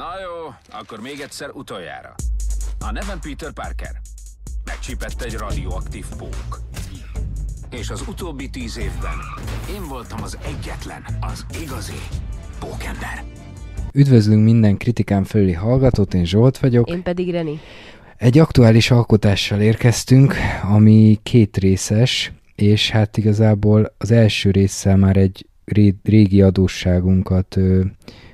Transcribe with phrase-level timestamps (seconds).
[0.00, 2.14] Na jó, akkor még egyszer utoljára.
[2.78, 3.90] A nevem Peter Parker.
[4.64, 6.60] Megcsípett egy radioaktív pók.
[7.70, 9.18] És az utóbbi tíz évben
[9.74, 12.00] én voltam az egyetlen, az igazi
[12.58, 13.24] pókember.
[13.92, 16.90] Üdvözlünk minden kritikán felüli hallgatót, én Zsolt vagyok.
[16.90, 17.60] Én pedig Reni.
[18.16, 25.46] Egy aktuális alkotással érkeztünk, ami két részes, és hát igazából az első résszel már egy
[26.02, 27.84] régi adósságunkat ö,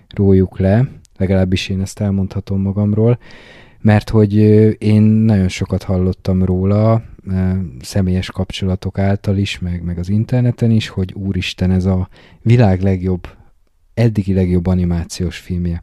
[0.08, 0.88] rójuk le,
[1.18, 3.18] legalábbis én ezt elmondhatom magamról,
[3.80, 4.34] mert hogy
[4.82, 7.02] én nagyon sokat hallottam róla,
[7.80, 12.08] személyes kapcsolatok által is, meg, meg az interneten is, hogy úristen, ez a
[12.42, 13.28] világ legjobb,
[13.94, 15.82] eddigi legjobb animációs filmje.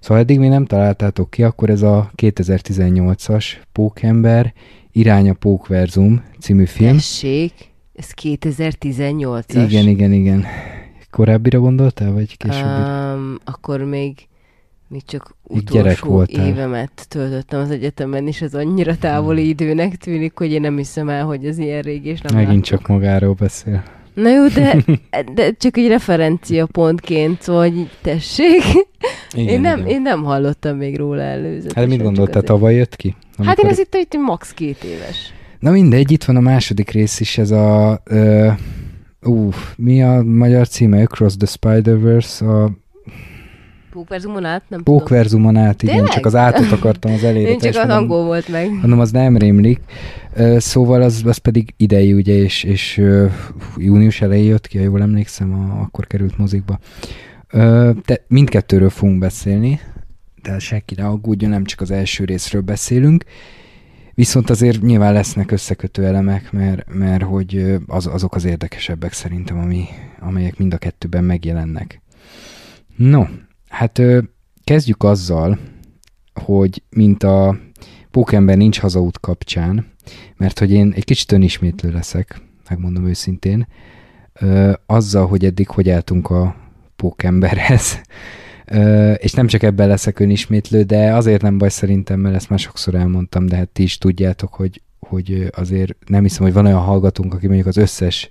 [0.00, 4.52] Szóval eddig még nem találtátok ki, akkor ez a 2018-as Pókember,
[4.92, 6.96] Irány a Pókverzum című film.
[6.96, 7.52] Tessék,
[7.94, 9.66] ez 2018-as.
[9.68, 10.44] Igen, igen, igen.
[11.10, 12.64] Korábbira gondoltál, vagy később?
[12.64, 14.28] Um, akkor még
[14.92, 19.50] még csak utolsó évemet töltöttem az egyetemen, és ez annyira távoli hmm.
[19.50, 22.78] időnek tűnik, hogy én nem hiszem el, hogy ez ilyen régi, és nem Megint láttuk.
[22.78, 23.82] csak magáról beszél.
[24.14, 24.84] Na jó, de,
[25.34, 28.62] de csak egy referencia pontként, szóval hogy tessék.
[29.34, 29.90] Igen, én, nem, igen.
[29.90, 31.82] én nem hallottam még róla előzetesen.
[31.82, 33.16] Hát mit gondoltál, tavaly jött ki?
[33.44, 35.32] Hát én azt hittem, hogy max két éves.
[35.58, 38.00] Na mindegy, itt van a második rész is, ez a...
[38.10, 38.52] Uh,
[39.22, 41.02] uh, mi a magyar címe?
[41.02, 42.70] Across the Spider-Verse, a
[43.92, 44.62] Pókverzumon át?
[44.68, 46.12] Nem Pókverzumon át, igen, Tényleg?
[46.12, 47.48] csak az átot akartam az elére.
[47.48, 48.70] Én csak az angol volt meg.
[48.70, 49.80] Mondom, az nem rémlik.
[50.56, 53.02] Szóval az, az pedig idei, ugye, és, és
[53.76, 56.78] június elején jött ki, ha jól emlékszem, a, akkor került mozikba.
[58.06, 59.80] De mindkettőről fogunk beszélni,
[60.42, 63.24] de senki ne aggódjon, nem csak az első részről beszélünk.
[64.14, 69.84] Viszont azért nyilván lesznek összekötő elemek, mert, mert hogy az, azok az érdekesebbek szerintem, ami,
[70.20, 72.00] amelyek mind a kettőben megjelennek.
[72.96, 73.24] No,
[73.72, 74.02] Hát
[74.64, 75.58] kezdjük azzal,
[76.34, 77.58] hogy mint a
[78.10, 79.86] Pókember nincs hazaút kapcsán,
[80.36, 83.66] mert hogy én egy kicsit önismétlő leszek, megmondom őszintén,
[84.86, 86.56] azzal, hogy eddig hogy álltunk a
[86.96, 88.00] Pókemberhez,
[89.16, 92.94] és nem csak ebben leszek önismétlő, de azért nem baj szerintem, mert ezt már sokszor
[92.94, 97.34] elmondtam, de hát ti is tudjátok, hogy, hogy azért nem hiszem, hogy van olyan hallgatónk,
[97.34, 98.30] aki mondjuk az összes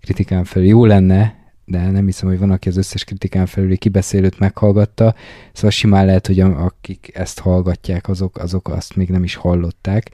[0.00, 1.38] kritikán felül jó lenne,
[1.68, 5.14] de nem hiszem, hogy van, aki az összes kritikán felüli kibeszélőt meghallgatta,
[5.52, 10.10] szóval simán lehet, hogy akik ezt hallgatják, azok, azok azt még nem is hallották.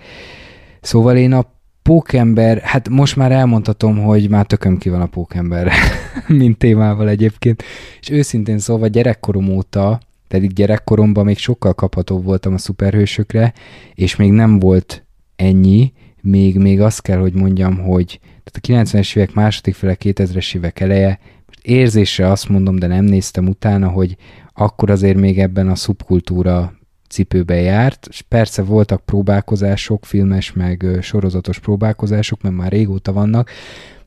[0.80, 5.72] Szóval én a pókember, hát most már elmondhatom, hogy már tököm ki van a pókember,
[6.26, 7.62] mint témával egyébként,
[8.00, 13.52] és őszintén szólva gyerekkorom óta, pedig gyerekkoromban még sokkal kaphatóbb voltam a szuperhősökre,
[13.94, 15.04] és még nem volt
[15.36, 20.56] ennyi, még, még azt kell, hogy mondjam, hogy tehát a 90-es évek második fele, 2000-es
[20.56, 21.18] évek eleje
[21.64, 24.16] érzésre azt mondom, de nem néztem utána, hogy
[24.54, 26.72] akkor azért még ebben a szubkultúra
[27.08, 33.50] cipőbe járt, és persze voltak próbálkozások, filmes meg sorozatos próbálkozások, mert már régóta vannak,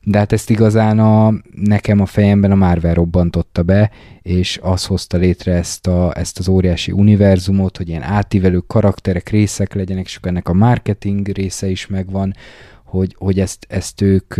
[0.02, 3.90] de hát ezt igazán a, nekem a fejemben a Marvel robbantotta be,
[4.22, 9.74] és az hozta létre ezt, a, ezt az óriási univerzumot, hogy ilyen átívelő karakterek, részek
[9.74, 12.34] legyenek, és ennek a marketing része is megvan,
[12.84, 14.34] hogy, hogy ezt, ezt ők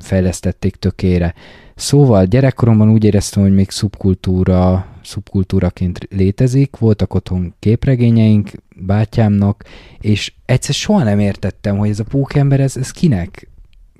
[0.00, 1.34] fejlesztették tökére.
[1.78, 9.64] Szóval gyerekkoromban úgy éreztem, hogy még szubkultúra, szubkultúraként létezik, voltak otthon képregényeink bátyámnak,
[10.00, 13.48] és egyszer soha nem értettem, hogy ez a pókember, ez, ez kinek,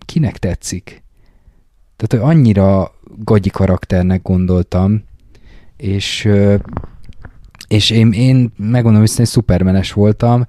[0.07, 1.03] kinek tetszik.
[1.97, 5.05] Tehát, hogy annyira gagyi karakternek gondoltam,
[5.77, 6.29] és,
[7.69, 10.47] és én, én megmondom hogy szupermenes voltam,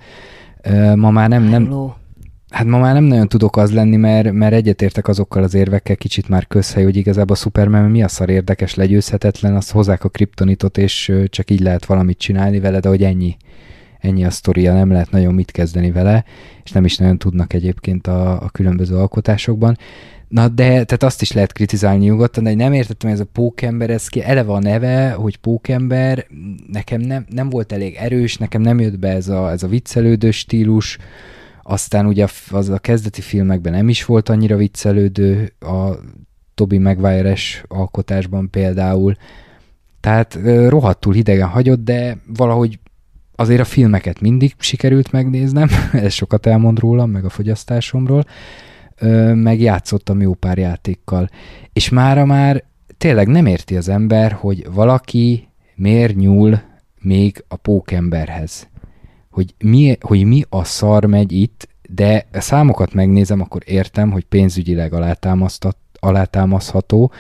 [0.95, 1.63] ma már nem, nem,
[2.49, 6.29] Hát ma már nem nagyon tudok az lenni, mert, mert egyetértek azokkal az érvekkel, kicsit
[6.29, 10.77] már közhely, hogy igazából a Superman mi a szar érdekes, legyőzhetetlen, azt hozzák a kriptonitot,
[10.77, 13.37] és csak így lehet valamit csinálni vele, de hogy ennyi,
[13.99, 16.23] ennyi a sztoria, nem lehet nagyon mit kezdeni vele,
[16.63, 19.77] és nem is nagyon tudnak egyébként a, a különböző alkotásokban.
[20.27, 23.89] Na de, tehát azt is lehet kritizálni nyugodtan, de nem értettem, hogy ez a pókember,
[23.89, 26.25] ez ki eleve a neve, hogy pókember,
[26.71, 30.31] nekem nem, nem volt elég erős, nekem nem jött be ez a, ez a viccelődő
[30.31, 30.97] stílus,
[31.69, 35.89] aztán ugye az a kezdeti filmekben nem is volt annyira viccelődő, a
[36.55, 39.15] Toby Maguire-es alkotásban például.
[39.99, 42.79] Tehát rohadtul hidegen hagyott, de valahogy
[43.35, 48.25] azért a filmeket mindig sikerült megnéznem, ez sokat elmond rólam, meg a fogyasztásomról,
[49.33, 51.29] meg játszottam jó pár játékkal.
[51.73, 52.63] És mára már
[52.97, 56.61] tényleg nem érti az ember, hogy valaki miért nyúl
[57.01, 58.68] még a pókemberhez
[59.39, 64.23] hogy mi, hogy mi a szar megy itt, de a számokat megnézem, akkor értem, hogy
[64.23, 64.93] pénzügyileg
[65.99, 67.11] alátámasztható,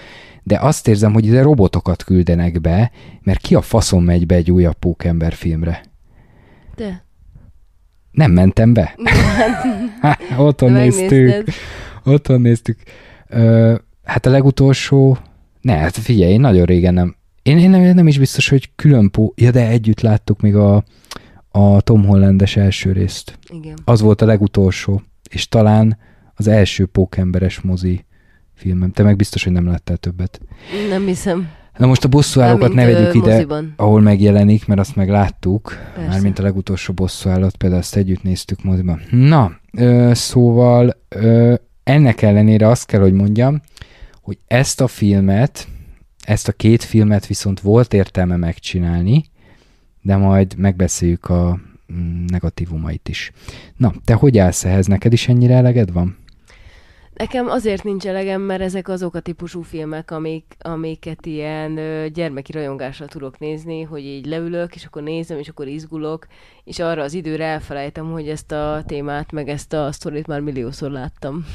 [0.43, 2.91] de azt érzem, hogy ide robotokat küldenek be,
[3.23, 5.83] mert ki a faszon megy be egy újabb Pókember filmre?
[6.75, 7.03] De.
[8.11, 8.95] Nem mentem be.
[10.37, 11.43] Otthon néztük.
[12.03, 12.79] Otthon néztük.
[13.27, 15.17] Ö, hát a legutolsó...
[15.61, 17.15] Ne, hát figyelj, én nagyon régen nem...
[17.43, 19.33] Én, én nem, nem is biztos, hogy külön pó...
[19.35, 20.83] Ja, de együtt láttuk még a,
[21.51, 23.39] a Tom Hollandes első részt.
[23.49, 23.77] Igen.
[23.85, 25.97] Az volt a legutolsó, és talán
[26.33, 28.05] az első pókemberes mozi
[28.53, 28.91] filmem.
[28.91, 30.41] Te meg biztos, hogy nem láttál többet.
[30.89, 31.49] Nem hiszem.
[31.77, 33.73] Na most a bosszúállókat ne vegyük ide, moziban.
[33.75, 35.77] ahol megjelenik, mert azt meg láttuk.
[35.95, 36.09] Persze.
[36.09, 39.01] Mármint a legutolsó bosszúállót, például azt együtt néztük moziban.
[39.11, 41.53] Na, ö, szóval ö,
[41.83, 43.61] ennek ellenére azt kell, hogy mondjam,
[44.21, 45.67] hogy ezt a filmet,
[46.25, 49.23] ezt a két filmet viszont volt értelme megcsinálni,
[50.01, 51.59] de majd megbeszéljük a
[51.93, 53.31] mm, negatívumait is.
[53.77, 54.85] Na, te hogy állsz ehhez?
[54.85, 56.17] Neked is ennyire eleged van?
[57.19, 61.79] Nekem azért nincs elegem, mert ezek azok a típusú filmek, amik, amiket ilyen
[62.13, 66.27] gyermeki rajongással tudok nézni, hogy így leülök, és akkor nézem, és akkor izgulok,
[66.63, 70.91] és arra az időre elfelejtem, hogy ezt a témát, meg ezt a sztorit már milliószor
[70.91, 71.45] láttam.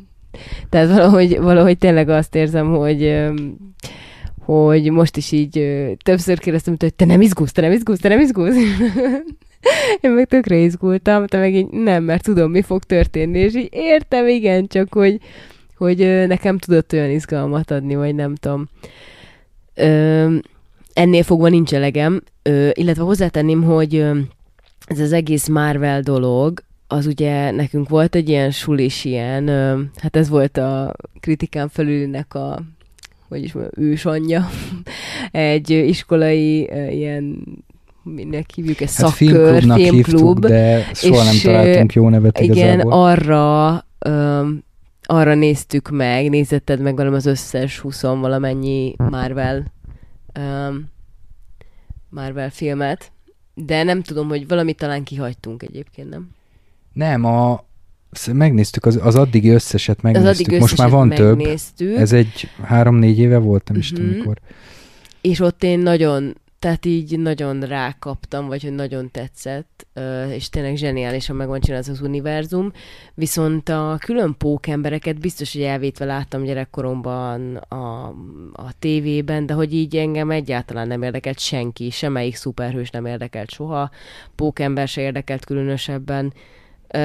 [0.70, 3.34] Tehát valahogy, valahogy tényleg azt érzem, hogy ö,
[4.44, 5.66] hogy most is így
[6.04, 8.56] többször kérdeztem, hogy te nem izgulsz, te nem izgulsz, te nem izgulsz.
[10.00, 13.68] Én meg tökre izgultam, te meg így nem, mert tudom, mi fog történni, és így
[13.72, 15.20] értem, igen, csak hogy,
[15.76, 18.68] hogy nekem tudott olyan izgalmat adni, vagy nem tudom.
[19.74, 20.36] Ö,
[20.92, 23.94] ennél fogva nincs elegem, ö, illetve hozzátenném, hogy
[24.86, 30.16] ez az egész Marvel dolog, az ugye nekünk volt egy ilyen sulis ilyen, ö, hát
[30.16, 32.62] ez volt a kritikán felülnek a
[33.32, 34.48] hogy is mondjam, ősanyja,
[35.30, 37.46] egy iskolai ilyen
[38.02, 42.92] minek hívjuk, egy hát szakkör, filmklub, hívtuk, de soha nem találtunk jó nevet igen, igazából.
[42.92, 44.64] arra, um,
[45.02, 49.72] arra néztük meg, nézetted meg velem az összes 20 valamennyi Marvel
[50.38, 50.90] um,
[52.08, 53.12] Marvel filmet,
[53.54, 56.30] de nem tudom, hogy valamit talán kihagytunk egyébként, nem?
[56.92, 57.64] Nem, a,
[58.32, 60.30] megnéztük, az, az addigi összeset megnéztük.
[60.30, 61.88] Az addig Most már van megnéztük.
[61.88, 61.96] több.
[61.96, 63.92] Ez egy három-négy éve volt, nem uh-huh.
[63.92, 64.38] is tudom mikor.
[65.20, 69.86] És ott én nagyon tehát így nagyon rákaptam, vagy hogy nagyon tetszett,
[70.28, 72.72] és tényleg zseniálisan meg van csinálva az univerzum,
[73.14, 78.06] viszont a külön pókembereket biztos, hogy elvétve láttam gyerekkoromban a,
[78.52, 83.90] a tévében, de hogy így engem egyáltalán nem érdekelt senki, semmelyik szuperhős nem érdekelt soha,
[84.34, 86.32] pókember se érdekelt különösebben,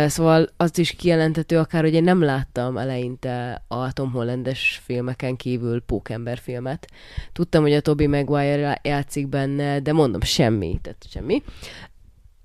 [0.07, 5.81] Szóval azt is kijelentető akár, hogy én nem láttam eleinte a Tom Hollandes filmeken kívül
[5.81, 6.87] Pókember filmet.
[7.33, 11.43] Tudtam, hogy a Toby Maguire játszik benne, de mondom, semmi, tehát semmi.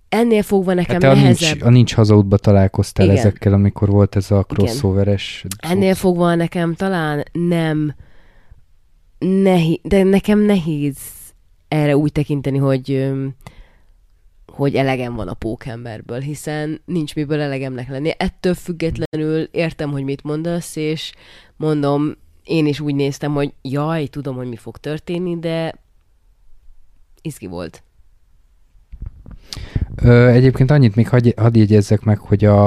[0.08, 1.50] Ennél fogva nekem hát nehezebb...
[1.50, 3.18] Nincs, a nincs hazaútba találkoztál Igen.
[3.18, 5.44] ezekkel, amikor volt ez a crossoveres...
[5.58, 7.94] Ennél fogva nekem talán nem
[9.18, 10.96] nehéz, de nekem nehéz
[11.68, 13.12] erre úgy tekinteni, hogy
[14.52, 18.10] hogy elegem van a pókemberből, hiszen nincs miből elegemnek lenni.
[18.16, 21.12] Ettől függetlenül értem, hogy mit mondasz, és
[21.56, 22.14] mondom,
[22.44, 25.74] én is úgy néztem, hogy jaj, tudom, hogy mi fog történni, de
[27.22, 27.82] izgi volt.
[30.02, 32.66] Ö, egyébként annyit még hadd, hadd jegyezzek meg, hogy a,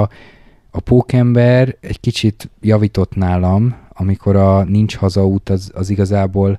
[0.70, 6.58] a pókember egy kicsit javított nálam, amikor a Nincs hazaút az, az igazából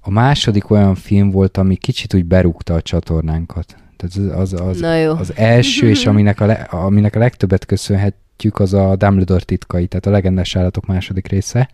[0.00, 3.76] a második olyan film volt, ami kicsit úgy berúgta a csatornánkat.
[3.96, 4.82] Tehát az, az, az,
[5.18, 10.06] az első, és aminek a, le, aminek a legtöbbet köszönhetjük, az a Dumbledore titkai, tehát
[10.06, 11.68] a legendás állatok második része.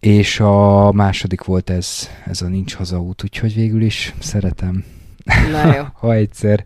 [0.00, 4.84] És a második volt ez, ez a Nincs hazaút, úgyhogy végül is szeretem.
[5.50, 5.82] Na jó.
[6.00, 6.64] ha egyszer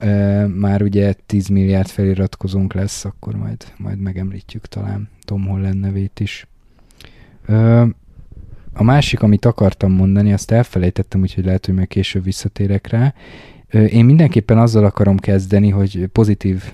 [0.00, 6.20] uh, már ugye 10 milliárd feliratkozónk lesz, akkor majd, majd megemlítjük talán Tom Holland nevét
[6.20, 6.46] is.
[7.48, 7.88] Uh,
[8.72, 13.14] a másik, amit akartam mondani, azt elfelejtettem, úgyhogy lehet, hogy meg később visszatérek rá.
[13.72, 16.72] Én mindenképpen azzal akarom kezdeni, hogy pozitív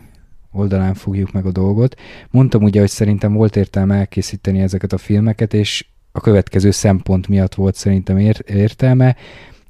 [0.52, 2.00] oldalán fogjuk meg a dolgot.
[2.30, 7.54] Mondtam ugye, hogy szerintem volt értelme elkészíteni ezeket a filmeket, és a következő szempont miatt
[7.54, 9.16] volt szerintem ér- értelme,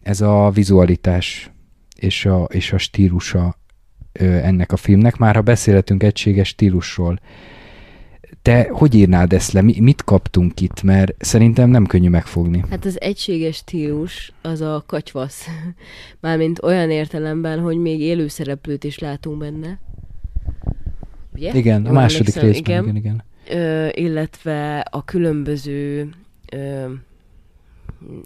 [0.03, 1.51] ez a vizualitás
[1.97, 3.59] és a, és a stílusa
[4.19, 5.17] ennek a filmnek.
[5.17, 7.21] Már ha beszélhetünk egységes stílusról,
[8.45, 9.63] te hogy írnád ezt le?
[9.63, 10.83] Mi, mit kaptunk itt?
[10.83, 12.65] Mert szerintem nem könnyű megfogni.
[12.71, 15.47] Hát az egységes stílus az a kacsvasz.
[16.21, 19.81] Mármint olyan értelemben, hogy még élő szereplőt is látunk benne.
[21.35, 21.53] Ugye?
[21.55, 22.83] Igen, a második részben, igen.
[22.83, 23.25] igen, igen.
[23.51, 26.11] Ö, illetve a különböző
[26.53, 26.93] ö,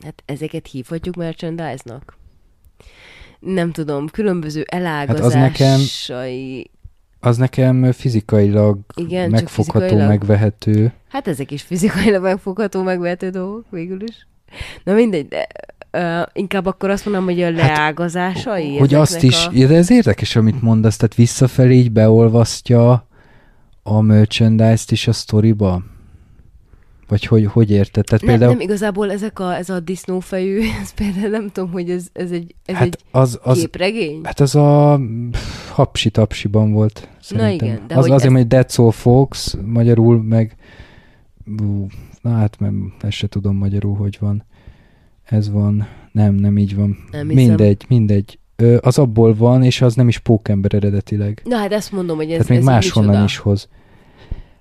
[0.02, 2.16] hát ezeket hívhatjuk merchandise-nak?
[3.38, 5.80] Nem tudom, különböző elágazásai hát Az nekem
[7.92, 10.08] fizikailag Igen, megfogható, fizikailag?
[10.08, 10.92] megvehető.
[11.08, 14.26] Hát ezek is fizikailag megfogható, megvehető dolgok végül is.
[14.84, 15.46] Na mindegy, de
[15.92, 19.50] uh, inkább akkor azt mondom, hogy a leágazásai Hát, Hogy azt is, A...
[19.50, 23.06] de ez érdekes, amit mondasz, tehát visszafelé így beolvasztja
[23.82, 25.82] a merchandise-t is a sztoriba?
[27.08, 28.04] Vagy hogy, hogy érted?
[28.04, 31.90] Tehát Nem, például, nem, igazából ezek a, ez a disznófejű, ez például nem tudom, hogy
[31.90, 34.20] ez, ez egy, ez hát egy az, az, képregény?
[34.22, 35.00] hát az a
[35.72, 37.68] hapsi-tapsiban volt, szerintem.
[37.68, 40.56] igen, de az hogy azért, ez- hogy Soul Fox, magyarul meg,
[41.62, 41.86] ú,
[42.22, 44.44] na hát nem, ezt se tudom magyarul, hogy van.
[45.24, 46.96] Ez van, nem, nem így van.
[47.10, 48.38] Nem mindegy, mindegy.
[48.56, 51.42] Ö, az abból van, és az nem is pókember eredetileg.
[51.44, 53.68] Na hát ezt mondom, hogy ez, Tehát még ez máshonnan is hoz.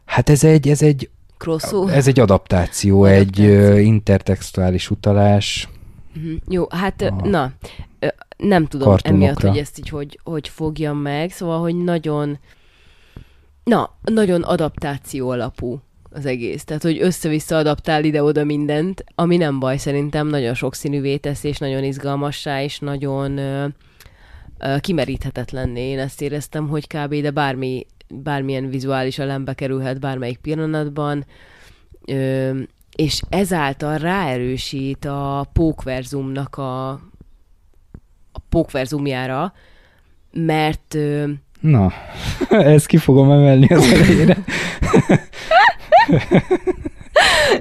[0.06, 1.96] Hát ez egy, ez egy, Crossover?
[1.98, 3.76] ez egy adaptáció, egy Adaptáció.
[3.76, 5.70] ö, intertextuális utalás.
[6.14, 6.34] Mhm.
[6.48, 7.52] Jó, hát A na,
[8.38, 12.40] nem tudom emiatt, hogy ezt így hogy, hogy fogjam meg, szóval, hogy nagyon,
[13.64, 15.80] na, nagyon adaptáció alapú
[16.12, 16.64] az egész.
[16.64, 21.84] Tehát, hogy össze-vissza adaptál ide-oda mindent, ami nem baj szerintem, nagyon sokszínűvé tesz, és nagyon
[21.84, 23.66] izgalmassá, és nagyon ö,
[24.60, 25.90] ö, kimeríthetetlenné.
[25.90, 27.16] Én ezt éreztem, hogy kb.
[27.16, 31.26] de bármi, bármilyen vizuális elembe kerülhet bármelyik pillanatban,
[32.06, 32.60] ö,
[32.96, 36.90] és ezáltal ráerősít a pókverzumnak a,
[38.32, 39.54] a pókverzumjára,
[40.32, 41.26] mert ö,
[41.60, 41.92] Na,
[42.50, 44.38] ezt ki fogom emelni az elejére.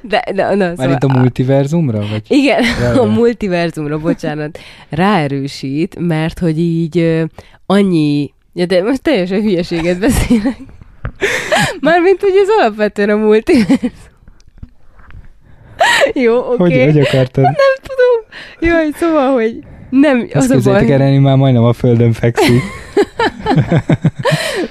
[0.02, 1.98] de, de, na, Már itt a multiverzumra?
[1.98, 2.22] Vagy?
[2.28, 2.64] Igen,
[2.98, 7.24] a multiverzumra, bocsánat, ráerősít, mert hogy így
[7.66, 10.56] annyi, ja, de most teljesen hülyeséget beszélek.
[11.80, 13.90] Mármint, hogy ez alapvetően a multiverzum.
[16.12, 16.56] Jó, oké.
[16.56, 17.44] Hogy, hogy akartad?
[17.44, 18.24] Nem tudom.
[18.60, 19.58] Jaj, szóval, hogy
[19.90, 22.62] nem, Azt az a baj, el, Reni már majdnem a földön fekszik.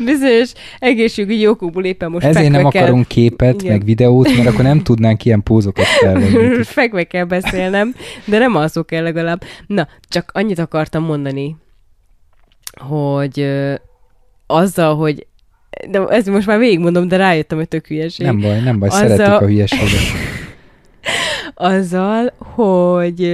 [0.05, 3.77] bizonyos egészségügyi okokból éppen most Ezért nem kell, akarunk képet, Igen.
[3.77, 6.63] meg videót, mert akkor nem tudnánk ilyen pózokat felvenni.
[6.63, 9.43] fekve kell beszélnem, de nem alszok el legalább.
[9.67, 11.55] Na, csak annyit akartam mondani,
[12.75, 13.47] hogy
[14.47, 15.27] azzal, hogy
[15.89, 18.25] de ezt most már végigmondom, de rájöttem, hogy tök hülyeség.
[18.25, 19.89] Nem baj, nem baj, Az szeretjük a- hülyeséget.
[21.55, 23.31] azzal, hogy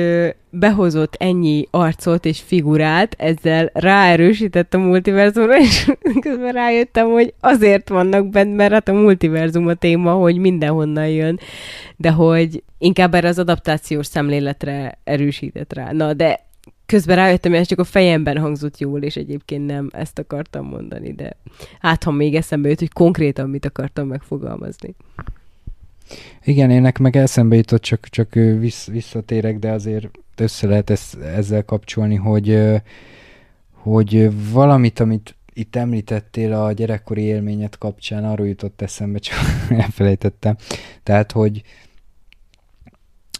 [0.50, 8.30] behozott ennyi arcot és figurát, ezzel ráerősített a multiverzumra, és közben rájöttem, hogy azért vannak
[8.30, 11.40] bent, mert hát a multiverzum a téma, hogy mindenhonnan jön,
[11.98, 15.92] de hogy inkább erre az adaptációs szemléletre erősített rá.
[15.92, 16.40] Na, de
[16.92, 21.14] közben rájöttem, hogy ez csak a fejemben hangzott jól, és egyébként nem ezt akartam mondani,
[21.14, 21.36] de
[21.80, 24.96] hát ha még eszembe jut, hogy konkrétan mit akartam megfogalmazni.
[26.44, 31.66] Igen, ének meg eszembe jutott, csak, csak vissz, visszatérek, de azért össze lehet ezt, ezzel
[31.66, 32.60] kapcsolni, hogy,
[33.72, 39.38] hogy valamit, amit itt említettél a gyerekkori élményet kapcsán, arról jutott eszembe, csak
[39.82, 40.56] elfelejtettem.
[41.04, 41.62] Tehát, hogy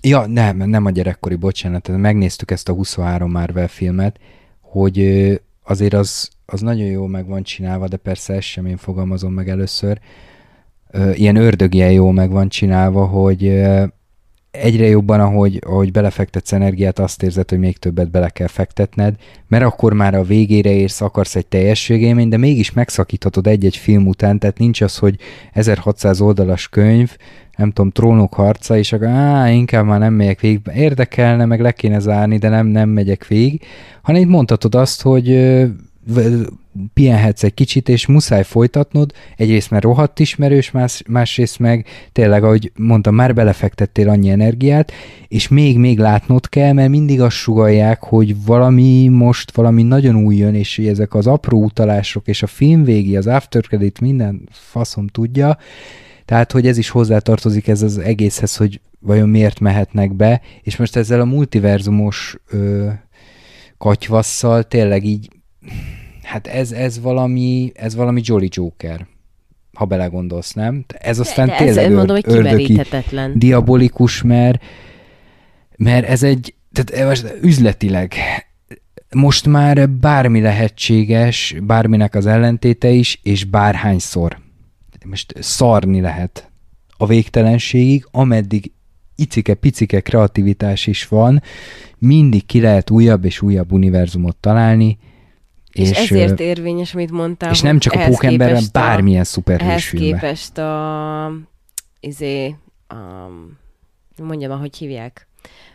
[0.02, 4.20] Ja, nem, nem a gyerekkori, bocsánat, megnéztük ezt a 23 Marvel filmet,
[4.62, 5.00] hogy
[5.64, 9.50] azért az, az nagyon jól meg van csinálva, de persze ezt sem én fogalmazom meg
[9.50, 10.00] először,
[11.14, 13.62] ilyen ördögien jól meg van csinálva, hogy
[14.52, 19.16] egyre jobban, ahogy, ahogy belefektetsz energiát, azt érzed, hogy még többet bele kell fektetned,
[19.48, 24.40] mert akkor már a végére érsz, akarsz egy teljességélmény, de mégis megszakíthatod egy-egy film után,
[24.40, 25.16] tehát nincs az, hogy
[25.54, 27.18] 1600 oldalas könyv,
[27.58, 31.72] nem tudom, trónok harca, és akkor á, inkább már nem megyek végig, érdekelne, meg le
[31.72, 33.62] kéne zárni, de nem, nem megyek végig,
[34.02, 35.28] hanem itt mondhatod azt, hogy
[36.94, 42.72] pihenhetsz egy kicsit, és muszáj folytatnod, egyrészt mert rohadt ismerős, más, másrészt meg tényleg, ahogy
[42.76, 44.92] mondtam, már belefektettél annyi energiát,
[45.28, 50.56] és még-még látnod kell, mert mindig azt sugalják, hogy valami most, valami nagyon új jön,
[50.56, 55.08] és hogy ezek az apró utalások, és a film végi, az after credit, minden faszom
[55.08, 55.58] tudja,
[56.26, 60.96] tehát, hogy ez is hozzátartozik ez az egészhez, hogy vajon miért mehetnek be, és most
[60.96, 62.90] ezzel a multiverzumos ö,
[63.78, 65.30] katyvasszal tényleg így,
[66.24, 69.08] hát ez, ez valami, ez valami Jolly Joker,
[69.74, 70.86] ha belegondolsz, nem?
[70.88, 73.40] Ez aztán de tényleg ez, mondom, hogy ör, ördögi, kimeríthetetlen.
[73.40, 74.64] diabolikus, mert,
[75.78, 78.14] mert ez egy, tehát most üzletileg
[79.16, 84.38] most már bármi lehetséges, bárminek az ellentéte is, és bárhányszor.
[85.06, 86.50] Most szarni lehet
[86.98, 88.72] a végtelenségig, ameddig
[89.16, 91.42] icike-picike kreativitás is van,
[91.98, 94.98] mindig ki lehet újabb és újabb univerzumot találni,
[95.72, 97.52] És, és, ezért érvényes, amit mondtál.
[97.52, 100.12] és nem csak a pókemberben, a- bármilyen szuperhős filmben.
[100.20, 101.32] képest a...
[102.00, 102.56] Izé...
[102.94, 103.58] Um,
[104.18, 105.28] mondjam, ahogy hívják.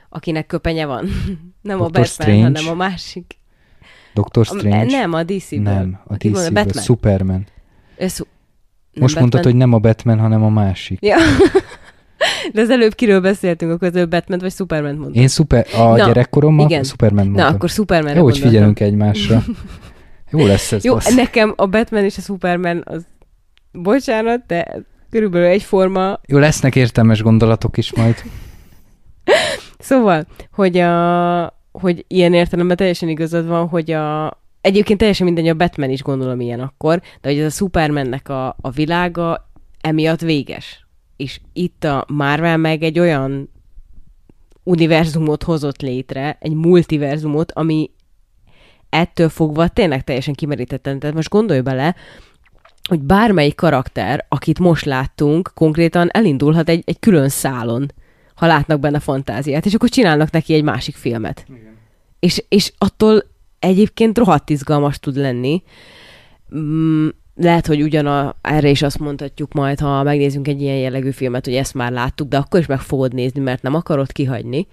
[0.09, 1.09] Akinek köpenye van.
[1.63, 1.91] nem a Dr.
[1.91, 2.43] Batman, Strange?
[2.61, 3.39] hanem a másik.
[4.15, 4.85] A, Strange?
[4.85, 5.63] nem, a DC-ből.
[5.63, 6.83] Nem, a DC-ből, Batman.
[6.83, 7.47] Superman.
[7.97, 8.27] Ez nem
[9.03, 9.21] Most Batman.
[9.21, 10.99] mondtad, hogy nem a Batman, hanem a másik.
[11.03, 11.17] Ja.
[12.53, 15.17] De az előbb kiről beszéltünk, akkor az előbb Batman vagy Superman mondtad.
[15.17, 16.85] Én szuper, a Na, gyerekkoromban igen.
[16.85, 17.55] Superman Na, mondtam.
[17.55, 19.43] akkor Supermanre Jó, hogy figyelünk egymásra.
[20.31, 20.85] Jó lesz ez.
[20.85, 21.15] Jó, bassz.
[21.15, 23.07] nekem a Batman és a Superman az,
[23.73, 26.21] bocsánat, de körülbelül egyforma.
[26.27, 28.15] Jó, lesznek értelmes gondolatok is majd.
[29.79, 35.55] Szóval, hogy, a, hogy ilyen értelemben teljesen igazad van, hogy a, egyébként teljesen mindegy, a
[35.55, 40.87] Batman is gondolom ilyen akkor, de hogy ez a Supermannek a, a világa emiatt véges.
[41.17, 43.51] És itt a Marvel meg egy olyan
[44.63, 47.91] univerzumot hozott létre, egy multiverzumot, ami
[48.91, 50.99] ettől fogva tényleg teljesen kimerítetlen.
[50.99, 51.95] Tehát most gondolj bele,
[52.89, 57.93] hogy bármelyik karakter, akit most láttunk, konkrétan elindulhat egy, egy külön szálon,
[58.35, 61.45] ha látnak benne fantáziát, és akkor csinálnak neki egy másik filmet.
[61.49, 61.77] Igen.
[62.21, 63.25] És, és attól
[63.59, 65.63] egyébként rohadt izgalmas tud lenni.
[66.57, 71.45] Mm, lehet, hogy ugyana, erre is azt mondhatjuk majd, ha megnézzünk egy ilyen jellegű filmet,
[71.45, 74.67] hogy ezt már láttuk, de akkor is meg fogod nézni, mert nem akarod kihagyni.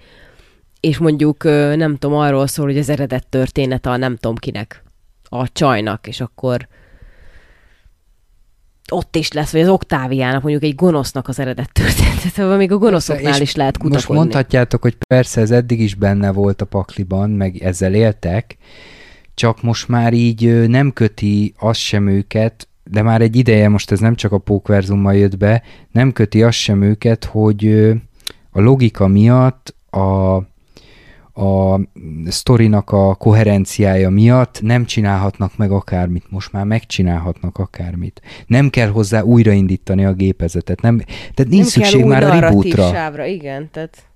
[0.87, 1.43] És mondjuk,
[1.75, 4.83] nem tudom, arról szól, hogy az eredet történet a nem tudom kinek,
[5.23, 6.67] a csajnak, és akkor
[8.91, 12.77] ott is lesz, vagy az Oktáviának mondjuk egy gonosznak az eredet történetet, szóval még a
[12.77, 14.21] gonoszoknál is lehet Most kutakodni.
[14.21, 18.57] mondhatjátok, hogy persze ez eddig is benne volt a pakliban, meg ezzel éltek,
[19.33, 23.99] csak most már így nem köti az sem őket, de már egy ideje, most ez
[23.99, 27.91] nem csak a pókverzummal jött be, nem köti az sem őket, hogy
[28.51, 30.35] a logika miatt a,
[31.33, 31.79] a
[32.27, 38.21] sztorinak a koherenciája miatt nem csinálhatnak meg akármit, most már megcsinálhatnak akármit.
[38.47, 40.97] Nem kell hozzá újraindítani a gépezetet, nem,
[41.33, 42.87] tehát nincs nem szükség már a rebootra.
[42.87, 44.12] sávra, igen, tehát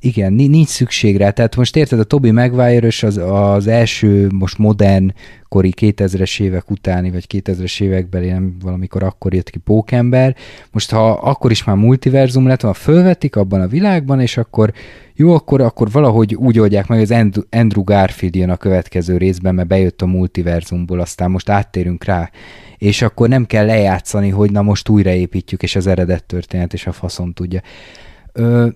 [0.00, 1.30] Igen, ni- nincs szükség rá.
[1.30, 5.12] Tehát most érted, a Toby maguire az, az első, most modern
[5.48, 10.36] kori 2000-es évek utáni, vagy 2000-es évekbeli, nem valamikor akkor jött ki Pókember.
[10.70, 14.72] Most ha akkor is már multiverzum lett, ha fölvetik abban a világban, és akkor
[15.14, 19.54] jó, akkor, akkor valahogy úgy oldják meg, hogy az Andrew Garfield jön a következő részben,
[19.54, 22.30] mert bejött a multiverzumból, aztán most áttérünk rá.
[22.78, 26.92] És akkor nem kell lejátszani, hogy na most újraépítjük, és az eredet történet, és a
[26.92, 27.60] faszom tudja.
[28.32, 28.66] Ö,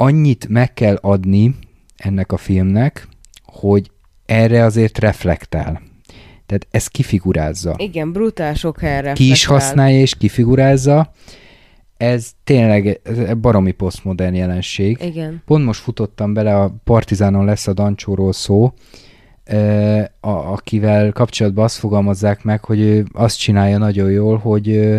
[0.00, 1.54] annyit meg kell adni
[1.96, 3.08] ennek a filmnek,
[3.44, 3.90] hogy
[4.26, 5.82] erre azért reflektál.
[6.46, 7.74] Tehát ez kifigurázza.
[7.78, 9.12] igen, brutál sok helyre.
[9.12, 11.12] Ki is használja és kifigurázza.
[11.96, 13.00] Ez tényleg
[13.40, 14.98] baromi posztmodern jelenség.
[15.00, 15.42] Igen.
[15.46, 18.72] Pont most futottam bele, a Partizánon lesz a Dancsóról szó,
[20.20, 24.94] a, akivel kapcsolatban azt fogalmazzák meg, hogy ő azt csinálja nagyon jól, hogy,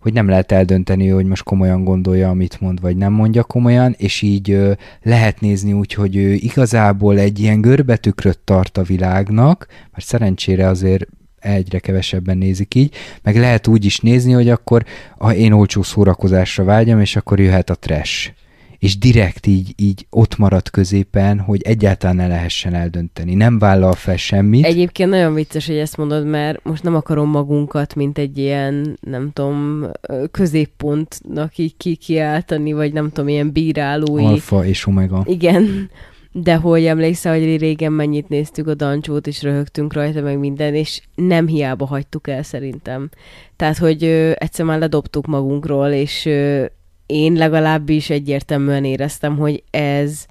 [0.00, 4.22] hogy nem lehet eldönteni, hogy most komolyan gondolja, amit mond, vagy nem mondja komolyan, és
[4.22, 10.06] így ö, lehet nézni úgy, hogy ő igazából egy ilyen görbetükröt tart a világnak, mert
[10.06, 11.06] szerencsére azért
[11.40, 14.84] egyre kevesebben nézik így, meg lehet úgy is nézni, hogy akkor
[15.18, 18.32] ha én olcsó szórakozásra vágyam, és akkor jöhet a trash.
[18.80, 23.34] És direkt így, így ott marad középen, hogy egyáltalán ne lehessen eldönteni.
[23.34, 24.64] Nem vállal fel semmit.
[24.64, 29.30] Egyébként nagyon vicces, hogy ezt mondod, mert most nem akarom magunkat, mint egy ilyen, nem
[29.32, 29.86] tudom,
[30.30, 34.24] középpontnak így ki- kiáltani, vagy nem tudom, ilyen bírálói.
[34.24, 35.22] Alfa és omega.
[35.26, 35.90] Igen,
[36.32, 41.00] de hogy emlékszel, hogy régen mennyit néztük a dancsót, és röhögtünk rajta, meg minden, és
[41.14, 43.08] nem hiába hagytuk el szerintem.
[43.56, 46.64] Tehát, hogy ö, egyszer már ledobtuk magunkról, és ö,
[47.10, 50.26] én legalábbis egyértelműen éreztem, hogy ez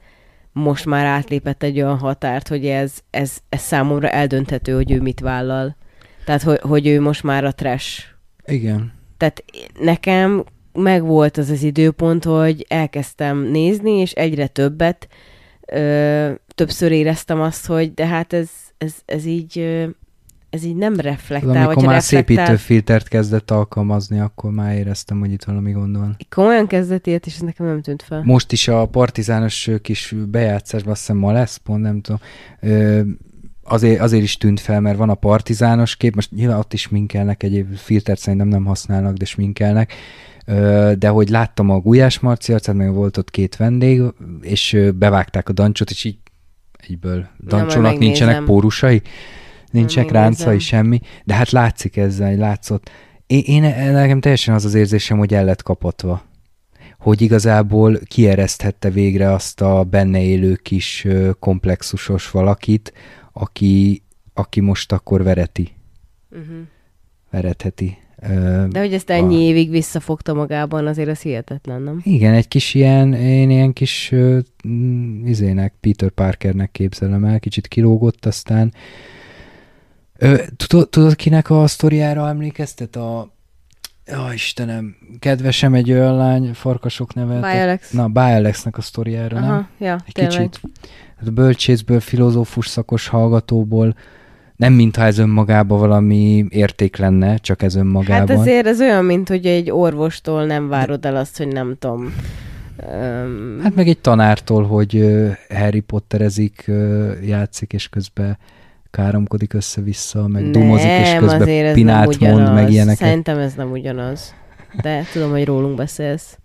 [0.52, 5.20] most már átlépett egy olyan határt, hogy ez, ez, ez számomra eldönthető, hogy ő mit
[5.20, 5.76] vállal.
[6.26, 8.04] Tehát, hogy, hogy ő most már a trash
[8.46, 8.94] Igen.
[9.18, 9.44] tehát
[9.80, 15.08] nekem megvolt az az időpont, hogy elkezdtem nézni, és egyre többet,
[15.68, 19.58] ö, többször éreztem azt, hogy de hát ez, ez, ez így
[20.50, 25.32] ez így nem reflektál, Amikor vagy már reflektál, szépítőfiltert kezdett alkalmazni, akkor már éreztem, hogy
[25.32, 26.18] itt valami gond van.
[26.30, 28.22] komolyan kezdett ilyet, és ez nekem nem tűnt fel.
[28.26, 32.20] Most is a partizános kis bejátszásban, azt hiszem ma lesz, pont nem tudom,
[32.60, 33.02] ö,
[33.64, 37.44] azért, azért is tűnt fel, mert van a partizános kép, most nyilván ott is sminkelnek,
[37.44, 39.94] egyéb filtert szerintem nem használnak, de sminkelnek,
[40.98, 44.02] de hogy láttam a Gulyás Marci arcát, meg volt ott két vendég,
[44.42, 46.18] és bevágták a dancsot, és így
[46.78, 47.98] egyből megnézem.
[47.98, 49.02] nincsenek pórusai,
[49.72, 52.90] nincsenek ráncai, semmi, de hát látszik ezzel, látszott.
[53.28, 56.28] Én, én nekem teljesen az az érzésem, hogy el lett kapatva
[57.00, 61.08] hogy igazából kiereszthette végre azt a benne élő kis
[61.40, 62.94] komplexusos valakit,
[63.34, 64.04] aki,
[64.34, 65.72] aki most akkor vereti,
[66.32, 66.58] Uh-huh.
[67.32, 67.98] veretheti.
[68.70, 72.02] De hogy ezt ennyi évig visszafogta magában, azért az hihetetlen, nem?
[72.04, 74.14] Igen, egy kis ilyen, én ilyen kis
[74.68, 79.19] mm, izének, Peter Parkernek képzelem el, kicsit kilógott, aztán Ö,
[80.56, 82.96] tudod, tudod, kinek a sztoriára emlékeztet?
[82.96, 83.38] A,
[84.12, 87.42] Ja, Istenem, kedvesem egy olyan lány, farkasok nevet.
[87.42, 87.92] By Alex.
[87.92, 89.68] Na, By Alexnek a sztoriára, Aha, nem?
[89.78, 90.32] ja, Egy tényleg.
[90.50, 90.60] kicsit.
[91.26, 93.96] A bölcsészből, filozófus szakos hallgatóból,
[94.56, 98.28] nem mintha ez önmagában valami érték lenne, csak ez önmagában.
[98.28, 102.14] Hát azért ez olyan, mint hogy egy orvostól nem várod el azt, hogy nem tudom.
[103.64, 105.06] Hát meg egy tanártól, hogy
[105.50, 106.72] Harry Potterezik,
[107.26, 108.38] játszik, és közben
[108.92, 113.00] káromkodik össze-vissza, meg dumozik, és közben azért ez pinát nem mond, meg ilyeneket.
[113.00, 114.34] Szerintem ez nem ugyanaz.
[114.82, 116.38] De tudom, hogy rólunk beszélsz.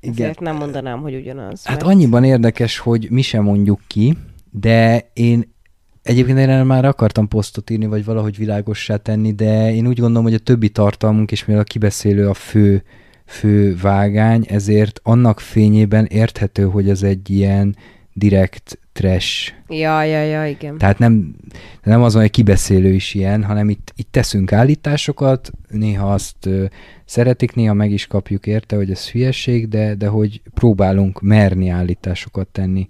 [0.00, 0.14] Igen.
[0.14, 1.64] Ezért nem mondanám, hogy ugyanaz.
[1.64, 4.16] Hát mert- annyiban érdekes, hogy mi sem mondjuk ki,
[4.50, 5.54] de én
[6.02, 10.22] egyébként én erre már akartam posztot írni, vagy valahogy világossá tenni, de én úgy gondolom,
[10.22, 12.82] hogy a többi tartalmunk, és mivel a kibeszélő a fő,
[13.26, 17.76] fő vágány, ezért annak fényében érthető, hogy ez egy ilyen
[18.12, 19.52] direkt trash.
[19.68, 20.78] Ja, ja, ja, igen.
[20.78, 21.34] Tehát nem,
[21.82, 26.64] nem az van, hogy kibeszélő is ilyen, hanem itt, itt teszünk állításokat, néha azt ö,
[27.04, 32.46] szeretik, néha meg is kapjuk érte, hogy ez hülyeség, de, de hogy próbálunk merni állításokat
[32.46, 32.88] tenni.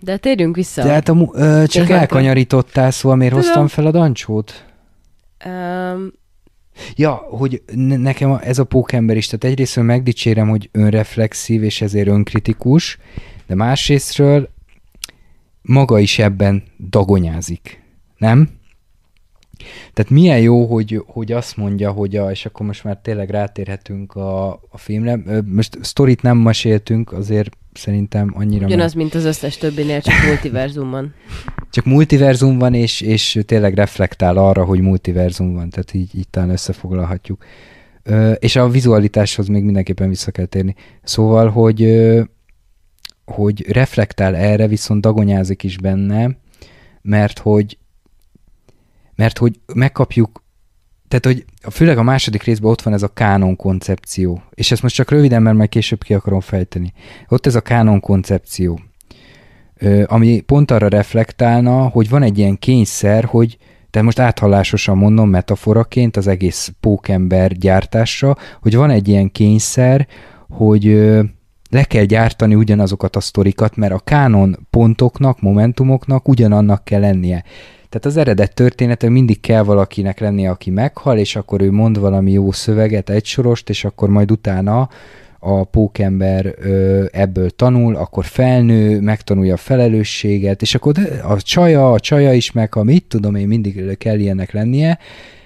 [0.00, 0.82] De térjünk vissza.
[0.82, 2.00] De hát a, ö, csak Tényleg.
[2.00, 3.46] elkanyarítottál, szóval miért Tudom.
[3.46, 4.64] hoztam fel a dancsót?
[5.46, 6.12] Um,
[6.96, 12.08] Ja, hogy ne- nekem ez a pókember is, tehát egyrésztről megdicsérem, hogy önreflexív és ezért
[12.08, 12.98] önkritikus,
[13.46, 14.48] de másrésztről
[15.62, 17.82] maga is ebben dagonyázik,
[18.16, 18.48] nem?
[19.92, 24.14] Tehát milyen jó, hogy, hogy azt mondja, hogy a, és akkor most már tényleg rátérhetünk
[24.14, 25.18] a, a filmre.
[25.46, 31.14] Most sztorit nem meséltünk, azért szerintem annyira ugyanaz, mint az összes többinél, csak multiverzumban.
[31.70, 36.50] csak multiverzum van, és, és tényleg reflektál arra, hogy multiverzum van, tehát így, így talán
[36.50, 37.44] összefoglalhatjuk.
[38.02, 40.74] Ö, és a vizualitáshoz még mindenképpen vissza kell térni.
[41.02, 42.22] Szóval, hogy, ö,
[43.24, 46.36] hogy reflektál erre, viszont dagonyázik is benne,
[47.02, 47.78] mert hogy
[49.14, 50.42] mert hogy megkapjuk
[51.08, 54.42] tehát, hogy főleg a második részben ott van ez a kánon koncepció.
[54.50, 56.92] És ezt most csak röviden, mert majd később ki akarom fejteni.
[57.28, 58.80] Ott ez a kánon koncepció
[60.06, 63.58] ami pont arra reflektálna, hogy van egy ilyen kényszer, hogy
[63.90, 70.06] tehát most áthallásosan mondom metaforaként az egész pókember gyártásra, hogy van egy ilyen kényszer,
[70.48, 71.10] hogy
[71.74, 77.44] le kell gyártani ugyanazokat a sztorikat, mert a kánon pontoknak, momentumoknak ugyanannak kell lennie.
[77.88, 82.32] Tehát az eredet története mindig kell valakinek lennie, aki meghal, és akkor ő mond valami
[82.32, 84.88] jó szöveget, egy sorost, és akkor majd utána
[85.38, 90.94] a pókember ö, ebből tanul, akkor felnő, megtanulja a felelősséget, és akkor
[91.28, 94.98] a csaja, a csaja is meg, ha mit tudom én, mindig kell ilyennek lennie.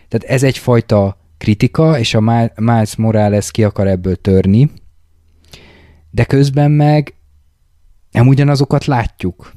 [0.09, 4.71] Tehát ez egyfajta kritika, és a Miles Morales ki akar ebből törni,
[6.11, 7.15] de közben meg
[8.11, 9.53] nem ugyanazokat látjuk.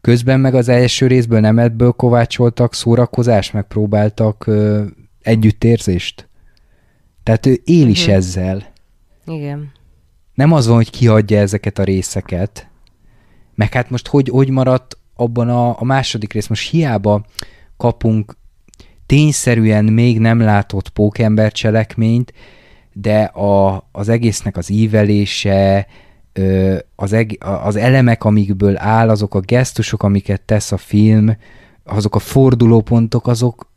[0.00, 4.84] Közben meg az első részből nem ebből kovácsoltak szórakozást, megpróbáltak ö,
[5.22, 6.28] együttérzést.
[7.22, 8.14] Tehát ő él is Mhm.
[8.14, 8.72] ezzel.
[9.26, 9.72] Igen.
[10.34, 12.68] Nem az van, hogy kiadja ezeket a részeket.
[13.54, 16.46] Meg hát most hogy, hogy maradt abban a, a második rész?
[16.46, 17.24] Most hiába
[17.76, 18.36] kapunk
[19.06, 22.32] tényszerűen még nem látott pókember cselekményt,
[23.00, 25.86] de a, az egésznek az ívelése,
[26.94, 31.36] az, eg, az elemek, amikből áll, azok a gesztusok, amiket tesz a film,
[31.84, 33.69] azok a fordulópontok, azok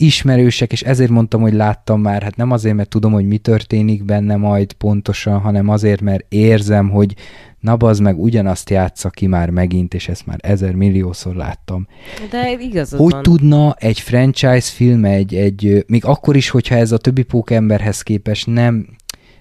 [0.00, 4.04] ismerősek, és ezért mondtam, hogy láttam már, hát nem azért, mert tudom, hogy mi történik
[4.04, 7.14] benne majd pontosan, hanem azért, mert érzem, hogy
[7.60, 11.86] na bazd meg, ugyanazt játsza ki már megint, és ezt már ezer milliószor láttam.
[12.30, 13.22] De igazad Hogy van.
[13.22, 18.46] tudna egy franchise film, egy, egy, még akkor is, hogyha ez a többi pókemberhez képest
[18.46, 18.88] nem,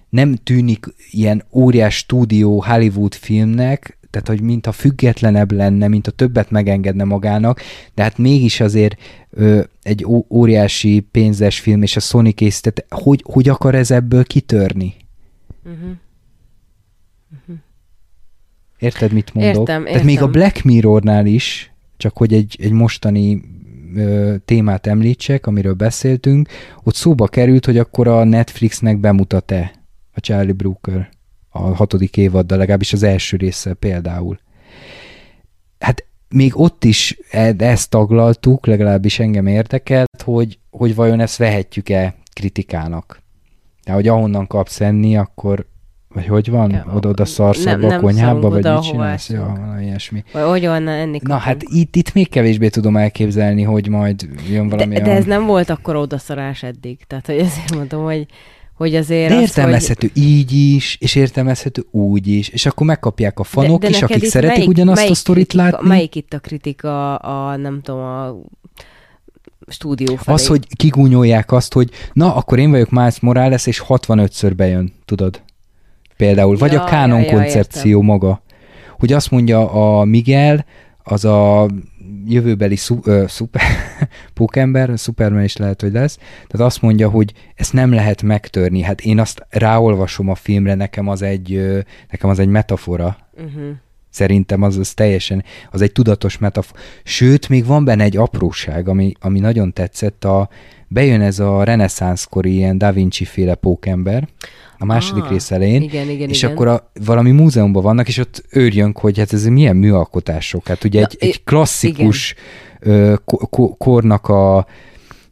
[0.10, 6.52] nem tűnik ilyen óriás stúdió Hollywood filmnek, tehát hogy mintha függetlenebb lenne, mint a többet
[6.52, 7.62] megengedne magának,
[7.93, 13.50] de hát mégis azért ö, egy óriási pénzes film, és a Sony készített, hogy, hogy
[13.50, 14.95] akar ez ebből kitörni?
[15.65, 15.98] Uh-huh.
[18.80, 19.56] Érted, mit mondok?
[19.56, 20.32] Értem, Tehát még a értem.
[20.32, 23.41] Black Mirrornál is, csak hogy egy, egy mostani
[23.95, 26.50] ö, témát említsek, amiről beszéltünk,
[26.84, 29.72] ott szóba került, hogy akkor a Netflixnek bemutat-e
[30.12, 31.10] a Charlie Brooker
[31.60, 34.39] a hatodik évaddal, legalábbis az első része például.
[35.80, 42.15] Hát még ott is e- ezt taglaltuk, legalábbis engem érdekelt, hogy, hogy vajon ezt vehetjük-e
[42.34, 43.22] kritikának.
[43.84, 45.67] Tehát, hogy ahonnan kapsz enni, akkor
[46.13, 46.72] vagy hogy van?
[46.72, 49.30] Ja, Oda-oda szarsz nem- a konyhába, vagy oda, mit csinálsz?
[49.30, 50.24] Ja, valami ilyesmi.
[50.32, 54.69] Vagy hogy van enni Na hát itt, itt még kevésbé tudom elképzelni, hogy majd jön
[54.69, 57.00] valami de, de ez nem volt akkor odaszarás eddig.
[57.08, 58.26] Tehát, hogy ezért mondom, hogy,
[58.80, 63.44] hogy azért de az, értelmezhető így is, és értelmezhető úgy is, és akkor megkapják a
[63.44, 65.88] fanok is, neked akik itt szeretik melyik, ugyanazt melyik a sztorit kritika, látni.
[65.88, 68.36] Melyik itt a kritika, a nem tudom, a
[69.68, 70.36] stúdió felé.
[70.36, 75.42] Az, hogy kigúnyolják azt, hogy na, akkor én vagyok Miles Morales, és 65-ször bejön, tudod?
[76.18, 76.58] Például.
[76.58, 78.06] Vagy Ja, a Canon ja, ja, koncepció értem.
[78.06, 78.42] maga.
[79.00, 80.65] Hogy azt mondja a Miguel,
[81.04, 81.68] az a
[82.26, 83.62] jövőbeli szu, ö, szuper,
[84.34, 86.15] pókember, Superman is lehet, hogy lesz,
[86.48, 88.82] tehát azt mondja, hogy ezt nem lehet megtörni.
[88.82, 91.80] Hát én azt ráolvasom a filmre, nekem az egy, ö,
[92.12, 93.17] nekem az egy metafora.
[93.34, 93.69] Uh-huh.
[94.10, 96.80] Szerintem az, az teljesen, az egy tudatos metafora.
[97.04, 100.50] Sőt, még van benne egy apróság, ami, ami nagyon tetszett, a,
[100.88, 104.28] bejön ez a reneszánszkori ilyen Da Vinci féle pókember,
[104.80, 106.52] a második Ah, rész elején, igen, igen, és igen.
[106.52, 110.68] akkor a, valami múzeumban vannak, és ott őrjönk, hogy hát ez milyen műalkotások.
[110.68, 112.36] Hát ugye Na, egy, egy klasszikus
[112.80, 114.65] ö, ko- ko- kornak a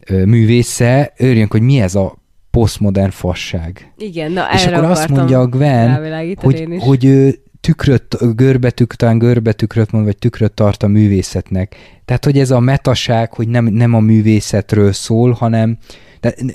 [0.05, 2.15] ö, művésze, őrjönk, hogy mi ez a
[2.51, 3.93] posztmodern fasság.
[3.97, 9.91] Igen, na és akkor azt mondja a Gwen, hogy, hogy ő tükröt, görbetük, talán görbetükröt
[9.91, 11.75] mond, vagy tükröt tart a művészetnek.
[12.05, 15.77] Tehát, hogy ez a metaság, hogy nem, nem a művészetről szól, hanem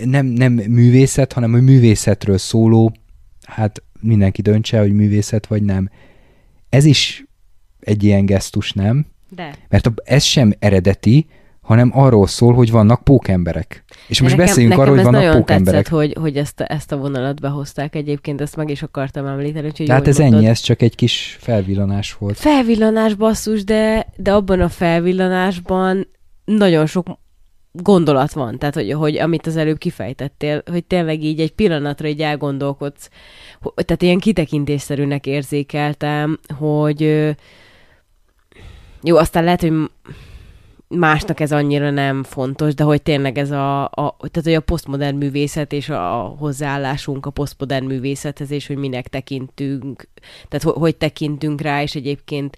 [0.04, 2.92] nem, nem művészet, hanem a művészetről szóló,
[3.46, 5.90] hát mindenki döntse, hogy művészet vagy nem.
[6.68, 7.24] Ez is
[7.80, 9.06] egy ilyen gesztus, nem?
[9.28, 9.54] De.
[9.68, 11.26] Mert ez sem eredeti,
[11.60, 13.84] hanem arról szól, hogy vannak pókemberek.
[14.08, 15.82] És most nekem, beszéljünk nekem arról, hogy vannak pókemberek.
[15.84, 19.66] tetszett, hogy, hogy ezt, a- ezt a vonalat behozták egyébként, ezt meg is akartam említeni.
[19.66, 20.38] Úgyhogy Tehát ez mondod.
[20.38, 22.36] ennyi, ez csak egy kis felvillanás volt.
[22.38, 26.08] Felvillanás basszus, de, de abban a felvillanásban
[26.44, 27.06] nagyon sok
[27.72, 32.22] gondolat van, tehát hogy, hogy amit az előbb kifejtettél, hogy tényleg így egy pillanatra így
[32.22, 33.08] elgondolkodsz,
[33.74, 37.00] tehát ilyen kitekintésszerűnek érzékeltem, hogy
[39.02, 39.90] jó, aztán lehet, hogy
[40.88, 45.16] másnak ez annyira nem fontos, de hogy tényleg ez a, a tehát hogy a posztmodern
[45.16, 50.08] művészet és a, a hozzáállásunk a posztmodern művészethez, és hogy minek tekintünk,
[50.48, 52.56] tehát hogy, hogy tekintünk rá, és egyébként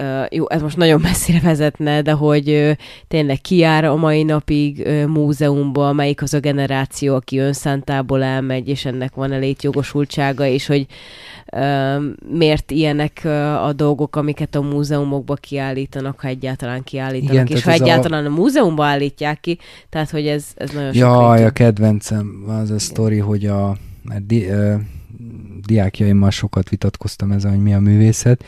[0.00, 2.70] Uh, jó, ez most nagyon messzire vezetne, de hogy uh,
[3.08, 8.84] tényleg kiár a mai napig uh, múzeumba, melyik az a generáció, aki önszántából elmegy, és
[8.84, 10.86] ennek van a létjogosultsága, és hogy
[12.30, 13.24] miért ilyenek
[13.64, 18.26] a dolgok, amiket a múzeumokba kiállítanak, ha egyáltalán kiállítanak, Igen, és ha ez a- egyáltalán
[18.26, 18.28] a...
[18.28, 19.58] múzeumba állítják ki,
[19.88, 24.46] tehát hogy ez, ez nagyon Jaj, a kedvencem az a sztori, hogy a mert di,
[24.46, 24.74] ö,
[25.66, 28.44] diákjaimmal sokat vitatkoztam ezen, hogy mi a művészet.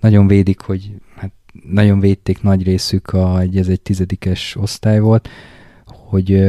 [0.00, 1.32] Nagyon védik, hogy hát
[1.70, 5.28] nagyon védték nagy részük, a, egy, ez egy tizedikes osztály volt,
[5.86, 6.44] hogy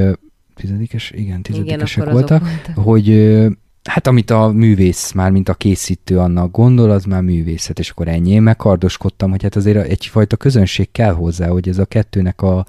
[0.55, 1.11] tizedikes?
[1.11, 2.83] Igen, Igen, tizedikesek azok voltak, voltak.
[2.83, 3.37] hogy
[3.83, 8.07] hát amit a művész, már mint a készítő annak gondol, az már művészet, és akkor
[8.07, 8.31] ennyi.
[8.31, 12.65] Én megkardoskodtam, hogy hát azért egyfajta közönség kell hozzá, hogy ez a kettőnek a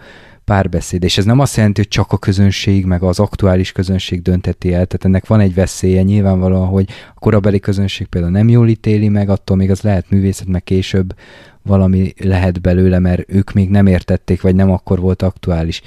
[0.49, 4.69] párbeszéd, és ez nem azt jelenti, hogy csak a közönség, meg az aktuális közönség dönteti
[4.69, 9.09] el, tehát ennek van egy veszélye nyilvánvalóan, hogy a korabeli közönség például nem jól ítéli
[9.09, 11.15] meg, attól még az lehet művészet, meg később
[11.63, 15.83] valami lehet belőle, mert ők még nem értették, vagy nem akkor volt aktuális.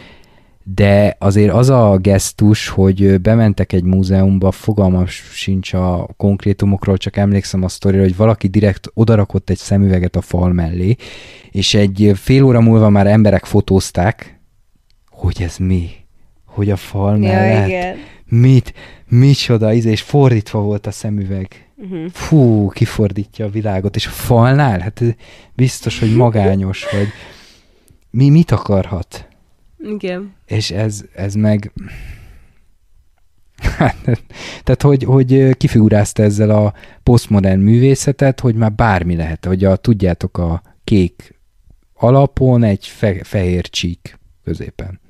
[0.63, 7.63] De azért az a gesztus, hogy bementek egy múzeumba, fogalmam sincs a konkrétumokról, csak emlékszem
[7.63, 10.95] a sztorira, hogy valaki direkt odarakott egy szemüveget a fal mellé,
[11.51, 14.40] és egy fél óra múlva már emberek fotózták,
[15.21, 15.89] hogy ez mi?
[16.45, 17.67] Hogy a fal mellett?
[17.67, 17.97] igen.
[18.25, 18.73] Mit?
[19.07, 21.69] Micsoda, és fordítva volt a szemüveg.
[21.75, 22.09] Uh-huh.
[22.09, 24.79] Fú, kifordítja a világot, és a falnál?
[24.79, 25.03] Hát
[25.53, 27.07] biztos, hogy magányos, vagy
[28.09, 29.27] mi mit akarhat?
[29.79, 30.33] Igen.
[30.45, 31.71] És ez, ez meg...
[33.77, 33.95] Hát,
[34.63, 40.37] Tehát, hogy, hogy kifigurázta ezzel a posztmodern művészetet, hogy már bármi lehet, hogy a, tudjátok,
[40.37, 41.39] a kék
[41.93, 45.00] alapon egy fe, fehér csík középen.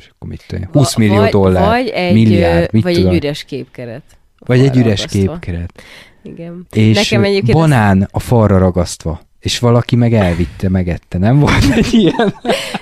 [0.00, 3.10] És akkor mit tudom, 20 millió vagy, dollár, vagy egy, milliárd, mit vagy tudom.
[3.10, 4.02] egy üres képkeret.
[4.38, 5.38] vagy egy üres ragasztva.
[5.38, 5.82] képkeret.
[6.22, 6.66] Igen.
[6.72, 9.20] És Nekem egyébként banán a falra ragasztva.
[9.40, 11.18] És valaki meg elvitte, megette.
[11.18, 12.34] Nem volt egy ilyen?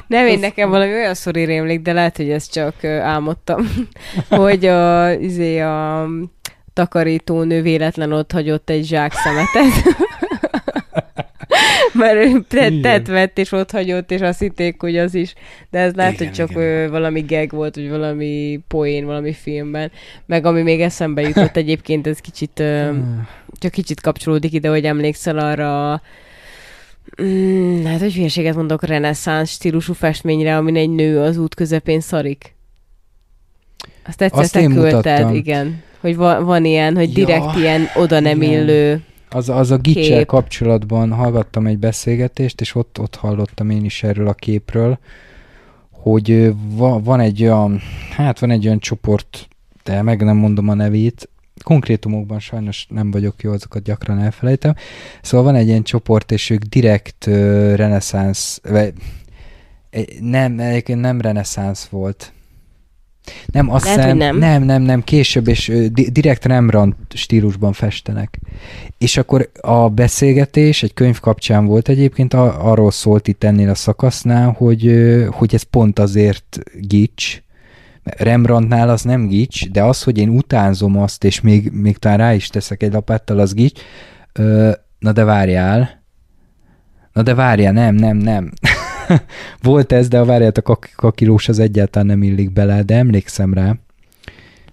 [0.06, 3.68] Nem, én nekem valami olyan szori rémlik, de lehet, hogy ezt csak álmodtam,
[4.28, 6.08] hogy a, izé a
[6.72, 9.96] takarítónő véletlen ott hagyott egy zsák szemetet.
[11.92, 15.34] Mert tettet vett, és ott hagyott, és azt hitték, hogy az is.
[15.70, 16.90] De ez lehet, Igen, hogy csak igen.
[16.90, 19.90] valami gag volt, vagy valami poén, valami filmben.
[20.26, 22.62] Meg ami még eszembe jutott egyébként, ez kicsit,
[23.58, 26.02] csak kicsit kapcsolódik ide, hogy emlékszel arra
[27.22, 32.54] Mm, hát, hogy hülyeséget mondok, reneszánsz stílusú festményre, amin egy nő az út közepén szarik.
[34.06, 35.34] Azt egyszer Azt te küldted, mutattam.
[35.34, 35.82] igen.
[36.00, 38.52] Hogy va- van ilyen, hogy direkt Ja, ilyen oda nem igen.
[38.62, 39.00] illő.
[39.30, 44.28] Az, az a gicsel kapcsolatban hallgattam egy beszélgetést, és ott, ott hallottam én is erről
[44.28, 44.98] a képről,
[45.90, 49.48] hogy va, van egy olyan, hát van egy olyan csoport,
[49.84, 51.28] de meg nem mondom a nevét,
[51.62, 54.74] konkrétumokban sajnos nem vagyok jó, azokat gyakran elfelejtem.
[55.22, 58.92] Szóval van egy ilyen csoport, és ők direkt ö, reneszánsz, vagy
[60.20, 62.32] Nem, egyébként nem reneszánsz volt.
[63.46, 64.38] Nem, azt Lehet, nem.
[64.38, 68.38] nem, nem, nem, később, és direkt Rembrandt stílusban festenek.
[68.98, 73.74] És akkor a beszélgetés egy könyv kapcsán volt egyébként, a, arról szólt itt ennél a
[73.74, 74.94] szakasznál, hogy,
[75.30, 77.40] hogy ez pont azért gics,
[78.16, 82.34] Rembrandtnál az nem gics, de az, hogy én utánzom azt, és még, még talán rá
[82.34, 83.80] is teszek egy lapáttal, az gics.
[84.32, 86.02] Ö, na de várjál.
[87.12, 88.52] Na de várjál, nem, nem, nem.
[89.62, 93.74] Volt ez, de a várjátok, a kakilós az egyáltalán nem illik bele, de emlékszem rá.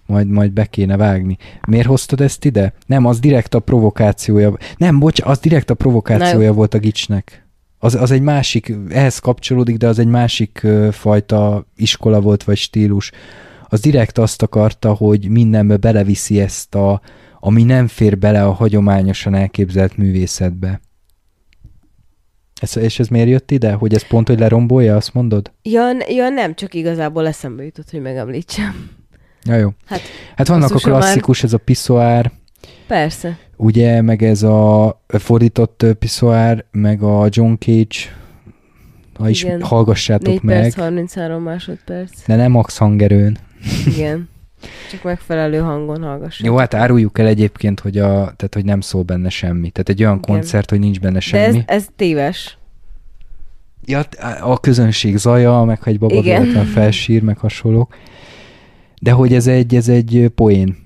[0.05, 1.37] Majd, majd be kéne vágni.
[1.67, 2.73] Miért hoztad ezt ide?
[2.85, 4.57] Nem, az direkt a provokációja.
[4.77, 7.45] Nem, bocs, az direkt a provokációja volt a gicsnek.
[7.79, 12.57] Az, az egy másik, ehhez kapcsolódik, de az egy másik ö, fajta iskola volt, vagy
[12.57, 13.11] stílus.
[13.67, 17.01] Az direkt azt akarta, hogy mindenbe beleviszi ezt a,
[17.39, 20.81] ami nem fér bele a hagyományosan elképzelt művészetbe.
[22.61, 23.71] Ez, és ez miért jött ide?
[23.71, 25.51] Hogy ez pont, hogy lerombolja, azt mondod?
[25.61, 28.89] Ja, ja, nem, csak igazából eszembe jutott, hogy megemlítsem.
[29.43, 29.69] Ja, jó.
[29.85, 30.01] Hát,
[30.35, 32.31] Hát vannak a ha már- klasszikus, ez a piszoár,
[32.87, 33.37] Persze.
[33.55, 37.95] ugye, meg ez a fordított piszoár, meg a John Cage,
[39.17, 39.61] ha is Igen.
[39.61, 42.25] hallgassátok 4 meg, perc, 33 másodperc.
[42.27, 43.37] de nem max hangerőn.
[43.87, 44.29] Igen.
[44.91, 46.45] Csak megfelelő hangon hallgassuk.
[46.45, 49.69] Jó, hát áruljuk el egyébként, hogy, a, tehát, hogy nem szól benne semmi.
[49.69, 50.35] Tehát egy olyan Igen.
[50.35, 51.57] koncert, hogy nincs benne De semmi.
[51.57, 52.57] ez, ez téves.
[53.85, 54.01] Ja,
[54.41, 56.41] a közönség zaja, meg ha egy baba Igen.
[56.41, 57.95] véletlen felsír, meg hasonlók.
[59.01, 60.77] De hogy ez egy, ez egy poén.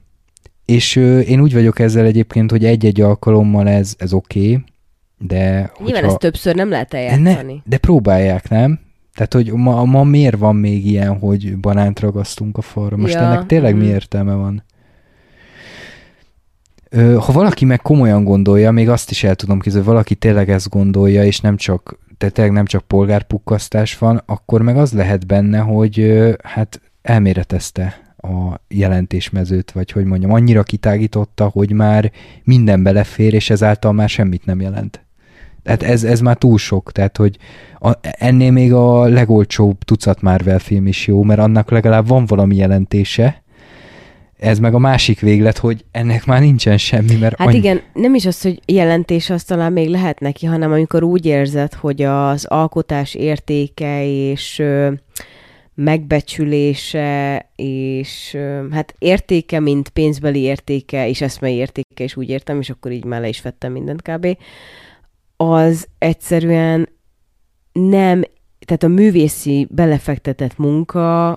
[0.65, 4.63] És ö, én úgy vagyok ezzel egyébként, hogy egy-egy alkalommal ez, ez oké, okay,
[5.17, 6.05] de Nyilván hogyha...
[6.07, 7.53] ezt többször nem lehet de, eljátszani.
[7.53, 8.79] ne, de próbálják, nem?
[9.19, 12.97] Tehát, hogy ma, ma miért van még ilyen, hogy banánt ragasztunk a falra?
[12.97, 13.93] Most Ja, ennek tényleg mi mhm.
[13.93, 14.63] értelme van?
[16.89, 20.49] Ö, ha valaki meg komolyan gondolja, még azt is el tudom képzelni, hogy valaki tényleg
[20.49, 25.27] ezt gondolja, és nem csak, de tényleg nem csak polgárpukkasztás van, akkor meg az lehet
[25.27, 32.11] benne, hogy hát elméretezte a jelentésmezőt, vagy hogy mondjam, annyira kitágította, hogy már
[32.43, 35.07] minden belefér, és ezáltal már semmit nem jelent.
[35.63, 37.37] Tehát ez, ez már túl sok, tehát hogy
[37.79, 42.55] a, ennél még a legolcsóbb tucat Marvel film is jó, mert annak legalább van valami
[42.55, 43.43] jelentése,
[44.39, 47.57] ez meg a másik véglet, hogy ennek már nincsen semmi, mert Hát annyi...
[47.57, 51.73] igen, nem is az, hogy jelentés az talán még lehet neki, hanem amikor úgy érzed,
[51.73, 54.91] hogy az alkotás értéke és ö,
[55.73, 62.69] megbecsülése, és ö, hát értéke, mint pénzbeli értéke, és eszmei értéke, és úgy értem, és
[62.69, 64.37] akkor így már le is vettem mindent kb.
[65.41, 66.89] Az egyszerűen
[67.71, 68.23] nem,
[68.65, 71.29] tehát a művészi belefektetett munka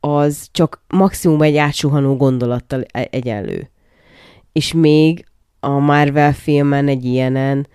[0.00, 3.70] az csak maximum egy átsuhanó gondolattal e- egyenlő.
[4.52, 5.24] És még
[5.60, 7.66] a Marvel filmen egy ilyenen,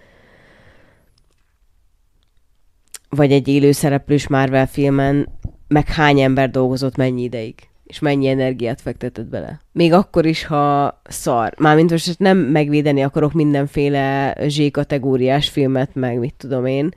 [3.09, 5.29] vagy egy élő szereplős Marvel filmen,
[5.67, 9.61] meg hány ember dolgozott mennyi ideig, és mennyi energiát fektetett bele.
[9.71, 11.53] Még akkor is, ha szar.
[11.57, 16.93] Mármint most nem megvédeni akarok mindenféle Z-kategóriás filmet, meg mit tudom én,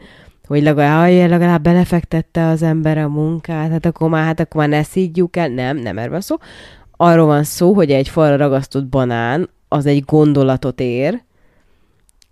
[0.46, 4.68] hogy legalább, aj, legalább belefektette az ember a munkát, hát akkor már, hát akkor már
[4.68, 5.48] ne szídjuk el.
[5.48, 6.36] Nem, nem erről van szó.
[6.96, 11.22] Arról van szó, hogy egy falra ragasztott banán az egy gondolatot ér,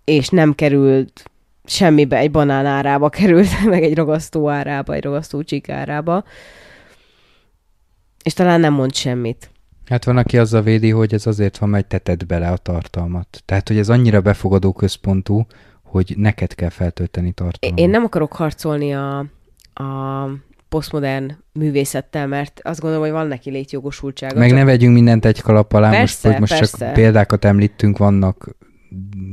[0.03, 1.23] és nem került
[1.65, 6.23] semmibe, egy banán árába került, meg egy ragasztó árába, egy ragasztó csík árába.
[8.29, 9.51] És talán nem mond semmit.
[9.85, 13.41] Hát van, aki azzal védi, hogy ez azért van, mert tetted bele a tartalmat.
[13.45, 15.45] Tehát, hogy ez annyira befogadó központú,
[15.83, 17.79] hogy neked kell feltölteni tartalmat.
[17.79, 19.17] Én nem akarok harcolni a,
[19.73, 20.29] a
[20.69, 24.39] posztmodern művészettel, mert azt gondolom, hogy van neki létjogosultsága.
[24.39, 26.77] Meg csak- ne vegyünk mindent egy kalap alá, Persze, most, hogy most persze.
[26.85, 28.55] csak példákat említünk, vannak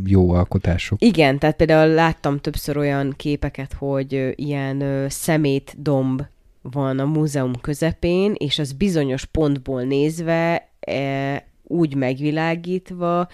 [0.05, 1.03] jó alkotások.
[1.03, 6.23] Igen, tehát például láttam többször olyan képeket, hogy ilyen ö, szemétdomb
[6.71, 13.29] van a múzeum közepén, és az bizonyos pontból nézve e, úgy megvilágítva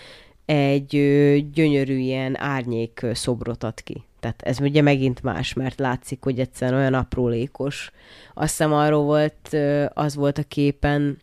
[0.44, 4.02] egy ö, gyönyörű ilyen árnyék szobrot ad ki.
[4.20, 7.90] Tehát ez ugye megint más, mert látszik, hogy egyszerűen olyan aprólékos.
[8.34, 9.56] Azt hiszem arról volt,
[9.94, 11.18] az volt a képen,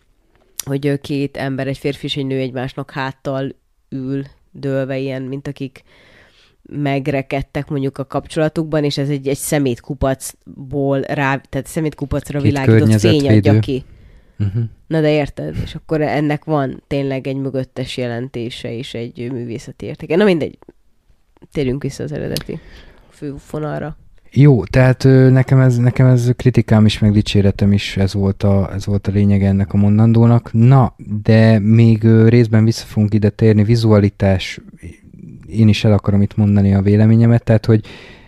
[0.65, 3.55] hogy két ember, egy férfi és egy nő egymásnak háttal
[3.89, 5.83] ül, dőlve ilyen, mint akik
[6.61, 13.27] megrekedtek mondjuk a kapcsolatukban, és ez egy, egy szemétkupacból rá, tehát szemétkupacra Két világított fény
[13.29, 13.83] adja ki.
[14.39, 14.63] Uh-huh.
[14.87, 15.55] Na de érted?
[15.63, 20.15] És akkor ennek van tényleg egy mögöttes jelentése és egy művészeti értéke.
[20.15, 20.57] Na mindegy,
[21.51, 22.59] térjünk vissza az eredeti
[23.09, 23.97] főfonalra.
[24.31, 28.85] Jó, tehát nekem ez, nekem ez kritikám is, meg dicséretem is, ez volt, a, ez
[28.85, 30.49] volt a lényeg ennek a mondandónak.
[30.53, 34.59] Na, de még részben vissza fogunk ide térni, vizualitás,
[35.51, 37.85] én is el akarom itt mondani a véleményemet, tehát hogy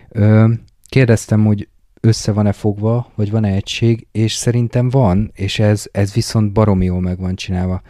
[0.08, 0.52] ö,
[0.88, 1.68] kérdeztem, hogy
[2.00, 7.00] össze van-e fogva, vagy van-e egység, és szerintem van, és ez, ez viszont baromi jól
[7.00, 7.82] meg van csinálva.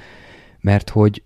[0.60, 1.22] Mert hogy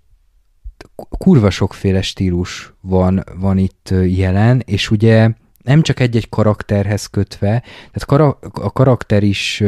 [1.19, 5.31] kurva sokféle stílus van, van itt jelen, és ugye
[5.63, 9.61] nem csak egy-egy karakterhez kötve, tehát a karakter is,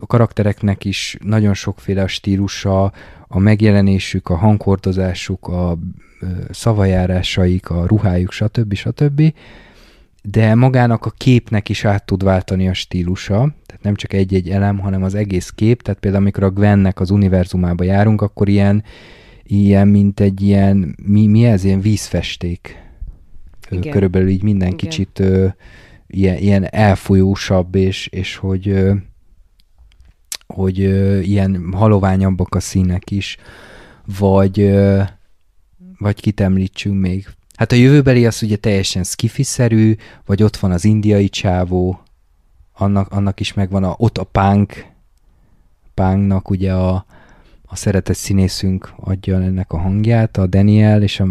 [0.00, 2.92] a karaktereknek is nagyon sokféle a stílusa,
[3.28, 5.78] a megjelenésük, a hangkordozásuk, a
[6.50, 8.74] szavajárásaik, a ruhájuk, stb.
[8.74, 9.32] stb.
[10.22, 14.78] De magának a képnek is át tud váltani a stílusa, tehát nem csak egy-egy elem,
[14.78, 18.84] hanem az egész kép, tehát például amikor a Gwennek az univerzumába járunk, akkor ilyen,
[19.42, 22.86] ilyen mint egy ilyen, mi, mi ez, ilyen vízfesték.
[23.70, 23.92] Igen.
[23.92, 24.78] Körülbelül így minden Igen.
[24.78, 25.46] kicsit ö,
[26.06, 28.94] ilyen, ilyen elfolyósabb, és, és hogy ö,
[30.46, 33.36] hogy ö, ilyen haloványabbak a színek is,
[34.18, 35.02] vagy ö,
[35.98, 37.28] vagy kit említsünk még.
[37.56, 39.94] Hát a jövőbeli az ugye teljesen skifiszerű,
[40.26, 42.00] vagy ott van az indiai csávó,
[42.72, 44.86] annak, annak is megvan a, ott a punk,
[45.94, 47.06] punknak ugye a,
[47.64, 51.26] a szeretett színészünk adja ennek a hangját, a Daniel, és a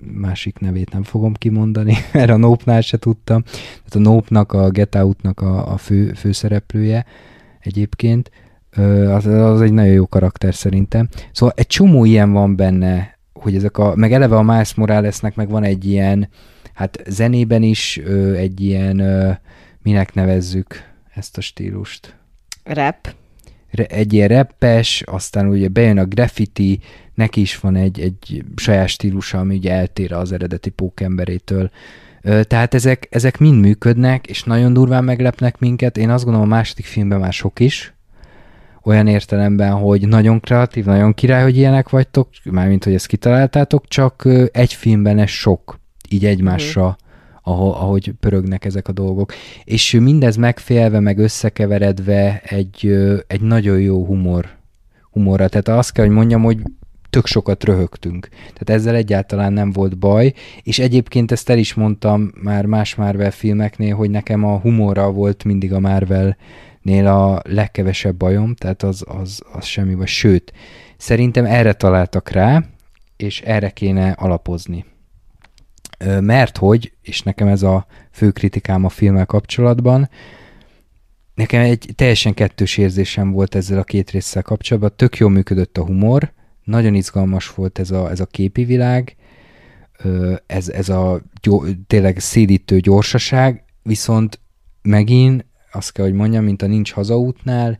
[0.00, 3.42] másik nevét nem fogom kimondani, mert a Nope-nál se tudtam.
[3.42, 7.04] Tehát a Nope-nak, a Get Out-nak a, a fő, főszereplője
[7.60, 8.30] egyébként.
[9.06, 11.08] Az, az egy nagyon jó karakter szerintem.
[11.32, 15.48] Szóval egy csomó ilyen van benne, hogy ezek a, meg eleve a Miles Moralesnek meg
[15.48, 16.28] van egy ilyen,
[16.74, 17.96] hát zenében is
[18.36, 18.96] egy ilyen,
[19.82, 20.74] minek nevezzük
[21.14, 22.16] ezt a stílust?
[22.64, 23.08] Rap
[23.70, 26.80] egy ilyen reppes, aztán ugye bejön a graffiti,
[27.14, 31.70] neki is van egy, egy saját stílusa, ami ugye eltér az eredeti pókemberétől.
[32.42, 35.96] Tehát ezek, ezek mind működnek, és nagyon durván meglepnek minket.
[35.96, 37.94] Én azt gondolom a második filmben már sok is,
[38.82, 44.28] olyan értelemben, hogy nagyon kreatív, nagyon király, hogy ilyenek vagytok, mármint, hogy ezt kitaláltátok, csak
[44.52, 46.98] egy filmben ez sok, így egymásra uh-huh
[47.42, 49.32] ahogy pörögnek ezek a dolgok.
[49.64, 54.48] És mindez megfélve, meg összekeveredve egy, egy nagyon jó humor,
[55.10, 55.48] humorra.
[55.48, 56.58] Tehát azt kell, hogy mondjam, hogy
[57.10, 58.28] tök sokat röhögtünk.
[58.28, 63.30] Tehát ezzel egyáltalán nem volt baj, és egyébként ezt el is mondtam már más Marvel
[63.30, 65.80] filmeknél, hogy nekem a humorra volt mindig a
[66.82, 70.08] Marvel-nél a legkevesebb bajom, tehát az, az, az semmi vagy.
[70.08, 70.52] Sőt,
[70.96, 72.64] szerintem erre találtak rá,
[73.16, 74.84] és erre kéne alapozni
[76.20, 80.08] mert hogy, és nekem ez a fő kritikám a filmmel kapcsolatban,
[81.34, 85.84] nekem egy teljesen kettős érzésem volt ezzel a két résszel kapcsolatban, tök jól működött a
[85.84, 86.32] humor,
[86.64, 89.16] nagyon izgalmas volt ez a, ez a képi világ,
[90.46, 94.40] ez, ez a gyó, tényleg szédítő gyorsaság, viszont
[94.82, 97.78] megint azt kell, hogy mondjam, mint a Nincs hazaútnál,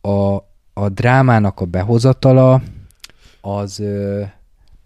[0.00, 0.34] a,
[0.72, 2.62] a drámának a behozatala
[3.40, 3.82] az...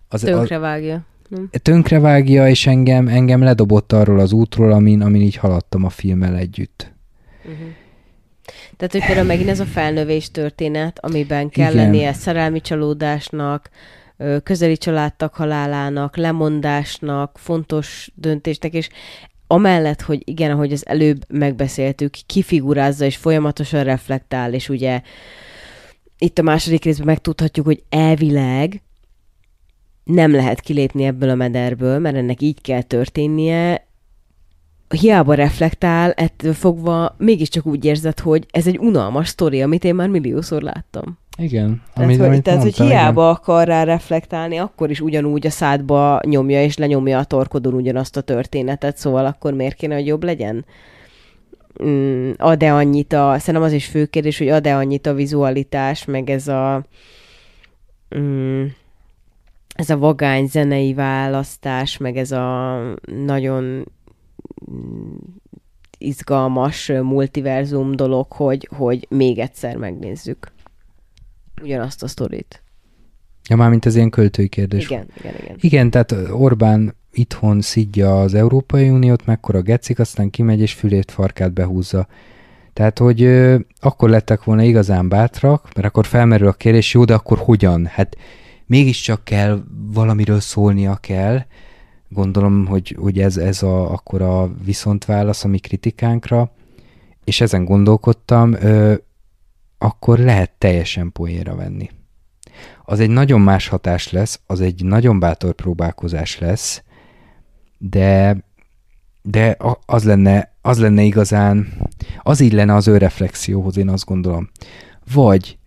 [0.09, 1.05] az Tönkrevágja.
[1.29, 1.49] Nem.
[1.63, 6.93] tönkrevágja, és engem, engem ledobott arról az útról, amin, amin így haladtam a filmmel együtt.
[7.45, 7.69] Uh-huh.
[8.77, 11.85] Tehát, hogy például megint ez a felnövés történet, amiben kell Igen.
[11.85, 13.71] lennie szerelmi csalódásnak,
[14.43, 18.89] közeli családtak halálának, lemondásnak, fontos döntésnek, és
[19.47, 25.03] amellett, hogy igen, ahogy az előbb megbeszéltük, kifigurázza és folyamatosan reflektál, és ugye
[26.19, 28.83] itt a második részben megtudhatjuk, hogy elvileg
[30.05, 33.87] nem lehet kilépni ebből a mederből, mert ennek így kell történnie,
[34.89, 40.09] hiába reflektál, ettől fogva mégiscsak úgy érzed, hogy ez egy unalmas sztori, amit én már
[40.09, 41.19] milliószor láttam.
[41.37, 41.83] Igen.
[41.93, 43.35] Tehát, amit, hogy, amit tehát mondta, hogy hiába igen.
[43.35, 48.21] akar rá reflektálni, akkor is ugyanúgy a szádba nyomja, és lenyomja a torkodon ugyanazt a
[48.21, 50.65] történetet, szóval akkor miért kéne, hogy jobb legyen?
[51.85, 53.39] Mm, ad-e annyit a...
[53.39, 56.85] Szerintem az is fő kérdés, hogy ad-e annyit a vizualitás, meg ez a...
[58.19, 58.65] Mm,
[59.75, 62.79] ez a vagány zenei választás, meg ez a
[63.25, 63.93] nagyon
[65.99, 70.54] izgalmas multiverzum dolog, hogy, hogy még egyszer megnézzük
[71.63, 72.63] ugyanazt a sztorit.
[73.49, 74.85] Ja, mármint ez ilyen költői kérdés.
[74.85, 75.57] Igen, igen, igen.
[75.61, 81.53] Igen, tehát Orbán itthon szidja az Európai Uniót, mekkora gecik, aztán kimegy és fülét farkát
[81.53, 82.07] behúzza.
[82.73, 87.15] Tehát, hogy ö, akkor lettek volna igazán bátrak, mert akkor felmerül a kérdés, jó, de
[87.15, 87.87] akkor hogyan?
[87.87, 88.17] Hát
[88.67, 91.43] mégiscsak kell, valamiről szólnia kell.
[92.09, 96.53] Gondolom, hogy, hogy ez, ez a, akkor a viszontválasz a mi kritikánkra,
[97.25, 98.95] és ezen gondolkodtam, ö,
[99.85, 101.91] akkor lehet teljesen poénra venni.
[102.85, 106.83] Az egy nagyon más hatás lesz, az egy nagyon bátor próbálkozás lesz,
[107.79, 108.37] de,
[109.23, 109.57] de
[109.87, 111.73] az lenne, az lenne igazán,
[112.23, 114.51] az így lenne az ő reflexióhoz, én azt gondolom.
[115.13, 115.59] Vagy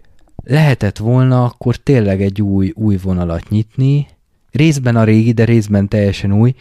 [0.43, 4.07] lehetett volna akkor tényleg egy új, új vonalat nyitni,
[4.51, 6.55] részben a régi, de részben teljesen új.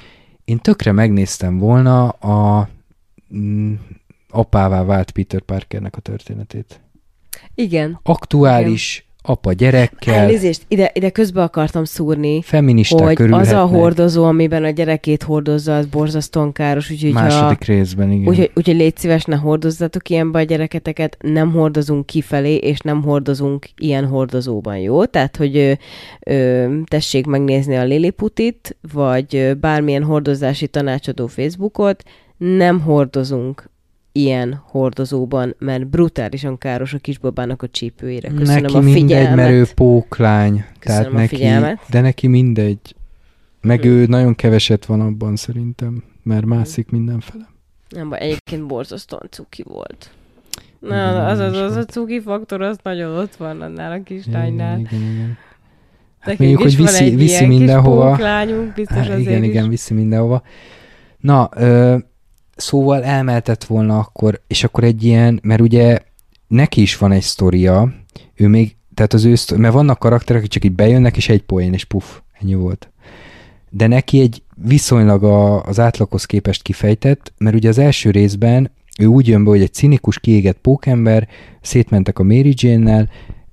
[0.44, 2.68] Én tökre megnéztem volna a,
[3.34, 3.74] mm,
[4.28, 6.80] apává vált Peter Parkernek a történetét.
[7.54, 8.00] Igen.
[8.02, 14.64] Aktuális, apa gyerekkel, Elnézést, ide, ide közbe akartam szúrni, feministák hogy az a hordozó, amiben
[14.64, 18.28] a gyerekét hordozza, az borzasztóan káros, úgyhogy ha, Második részben, igen.
[18.28, 23.66] úgyhogy, úgyhogy légy szíves, ne hordozzatok ilyenbe a gyereketeket, nem hordozunk kifelé, és nem hordozunk
[23.76, 25.04] ilyen hordozóban, jó?
[25.04, 25.72] Tehát, hogy ö,
[26.20, 32.02] ö, tessék megnézni a Liliputit, vagy ö, bármilyen hordozási tanácsadó Facebookot,
[32.36, 33.70] nem hordozunk
[34.16, 38.28] ilyen hordozóban, mert brutálisan káros a kisbabának a csípőjére.
[38.28, 39.34] Köszönöm neki a mindegy, figyelmet.
[39.36, 40.64] mert ő póklány.
[40.78, 41.78] Köszönöm tehát a neki, figyelmet.
[41.90, 42.94] de neki mindegy.
[43.62, 43.88] Meg Hm.
[43.88, 47.48] ő nagyon keveset van abban szerintem, mert mászik mindenfele.
[47.88, 50.10] Nem baj, egyébként borzasztóan cuki volt.
[50.82, 53.94] Igen, Na, az, az, is az a cuki faktor, az nagyon ott van annál a
[53.94, 54.78] Igen, kislánynál.
[54.78, 55.36] igen, igen.
[56.18, 58.10] Hát Nekünk mondjuk, hogy viszi, viszi kis mindenhova.
[58.10, 59.48] póklányunk, biztos Hát, azért igen, is.
[59.48, 60.42] igen, viszi mindenhova.
[61.20, 61.96] Na, ö,
[62.56, 65.98] szóval elmeltett volna akkor, és akkor egy ilyen, mert ugye
[66.48, 67.92] neki is van egy sztoria,
[68.34, 71.42] ő még, tehát az ő sztori, mert vannak karakterek, akik csak így bejönnek, és egy
[71.42, 72.04] poén, és puff,
[72.40, 72.90] ennyi volt.
[73.70, 79.06] De neki egy viszonylag a, az átlaghoz képest kifejtett, mert ugye az első részben ő
[79.06, 81.28] úgy jön be, hogy egy cinikus, kiégett pókember,
[81.60, 83.08] szétmentek a Mary Jane-nel,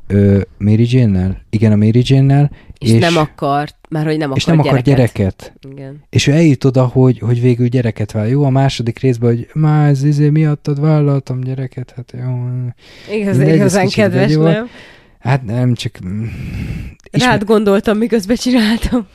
[0.07, 1.41] ö, Mary Jane-nel?
[1.49, 2.51] Igen, a Mary Jane-nel,
[2.83, 5.15] És, és nem akart, már hogy nem akar és nem akar gyereket.
[5.15, 5.53] gyereket.
[5.71, 6.03] Igen.
[6.09, 8.27] És ő eljut oda, hogy, hogy végül gyereket vál.
[8.27, 12.47] Jó, a második részben, hogy már ez izé miattad vállaltam gyereket, hát jó.
[13.15, 14.53] Igaz, igazán kedves, volt.
[14.53, 14.69] nem?
[15.19, 15.99] Hát nem, csak...
[17.11, 19.07] És Rád gondoltam, miközben csináltam.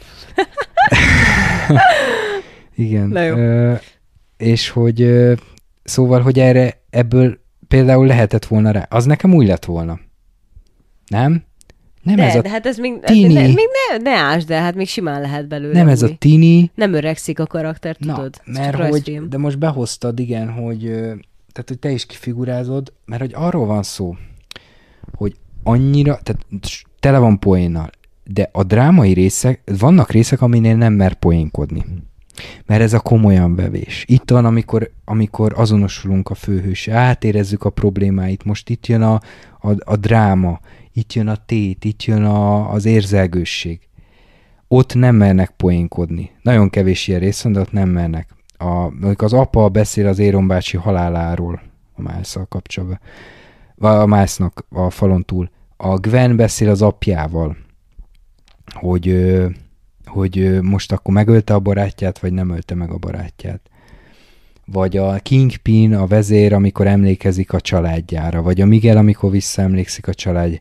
[2.74, 3.08] Igen.
[3.08, 3.36] Na jó.
[3.36, 3.74] Ö,
[4.36, 5.32] és hogy ö,
[5.84, 7.38] szóval, hogy erre ebből
[7.68, 8.86] például lehetett volna rá.
[8.90, 9.98] Az nekem úgy lett volna.
[11.06, 11.44] Nem?
[12.08, 13.32] Nem de, ez a, de hát ez még, tini.
[13.32, 16.70] ne, még ne, ne ásd el, hát még simán lehet belőle nem ez a tini,
[16.74, 18.40] Nem öregszik a karakter, Na, tudod?
[18.44, 19.28] Mert hogy, rajzfilm.
[19.28, 20.80] de most behoztad, igen, hogy,
[21.52, 24.16] tehát, hogy te is kifigurázod, mert hogy arról van szó,
[25.16, 26.46] hogy annyira, tehát
[27.00, 27.90] tele van poénnal,
[28.24, 31.84] de a drámai részek, vannak részek, aminél nem mer poénkodni.
[32.66, 34.04] Mert ez a komolyan vevés.
[34.08, 39.20] Itt van, amikor, amikor azonosulunk a főhőse, átérezzük a problémáit, most itt jön a,
[39.60, 40.60] a, a dráma,
[40.98, 43.88] itt jön a tét, itt jön a, az érzelgősség
[44.68, 46.30] ott nem mernek poénkodni.
[46.42, 48.28] Nagyon kevés ilyen rész de ott nem mernek.
[48.58, 51.62] A, az apa beszél az Éron bácsi haláláról
[51.94, 53.00] a Mileszal kapcsolatban.
[53.76, 55.50] A Milesnak a falon túl.
[55.76, 57.56] A Gwen beszél az apjával,
[58.72, 59.34] hogy,
[60.04, 63.60] hogy most akkor megölte a barátját, vagy nem ölte meg a barátját.
[64.72, 70.14] Vagy a Kingpin, a vezér, amikor emlékezik a családjára, vagy a Miguel, amikor visszaemlékszik a
[70.14, 70.60] család.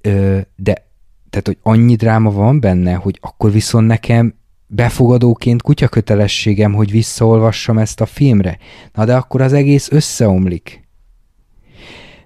[0.00, 0.88] Ö, de
[1.30, 4.34] tehát, hogy annyi dráma van benne, hogy akkor viszont nekem
[4.66, 8.58] befogadóként kutya kötelességem, hogy visszaolvassam ezt a filmre.
[8.94, 10.88] Na de akkor az egész összeomlik.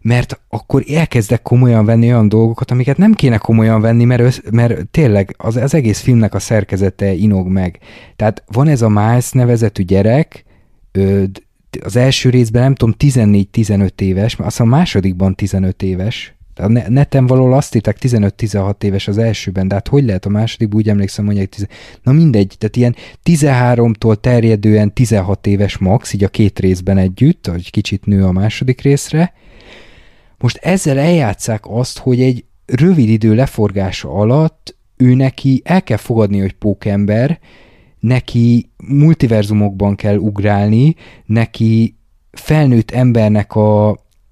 [0.01, 4.89] Mert akkor elkezdek komolyan venni olyan dolgokat, amiket nem kéne komolyan venni, mert, össz, mert
[4.89, 7.79] tényleg az, az egész filmnek a szerkezete inog meg.
[8.17, 10.44] Tehát van ez a Miles nevezetű gyerek,
[11.83, 17.27] az első részben nem tudom, 14-15 éves, azt a másodikban 15 éves, a ne- neten
[17.27, 21.25] valahol azt írták 15-16 éves az elsőben, de hát hogy lehet a másodikban, úgy emlékszem,
[21.25, 21.67] mondják, 10...
[22.03, 27.71] na mindegy, tehát ilyen 13-tól terjedően 16 éves max, így a két részben együtt, hogy
[27.71, 29.33] kicsit nő a második részre.
[30.39, 36.41] Most ezzel eljátszák azt, hogy egy rövid idő leforgása alatt ő neki el kell fogadni,
[36.41, 37.39] hogy pókember,
[38.05, 40.95] neki multiverzumokban kell ugrálni,
[41.25, 41.97] neki
[42.33, 43.89] felnőtt embernek a,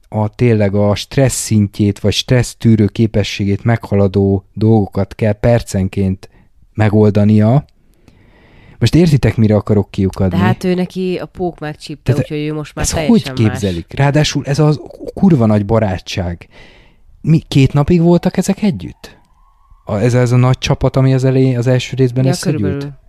[0.08, 6.28] a tényleg a stressz szintjét, vagy stressz tűrő képességét meghaladó dolgokat kell percenként
[6.74, 7.64] megoldania.
[8.78, 10.38] Most értitek, mire akarok kiukadni?
[10.38, 13.92] De hát ő neki a pók megcsípte, úgyhogy ő most már Ezt teljesen hogy képzelik?
[13.92, 14.80] Ráadásul ez az
[15.14, 16.48] kurva nagy barátság.
[17.20, 19.18] Mi két napig voltak ezek együtt?
[19.84, 22.44] A, ez az a nagy csapat, ami az elején, az első részben más.
[22.44, 22.72] Ja, összegyűlt?
[22.72, 23.00] körülbelül.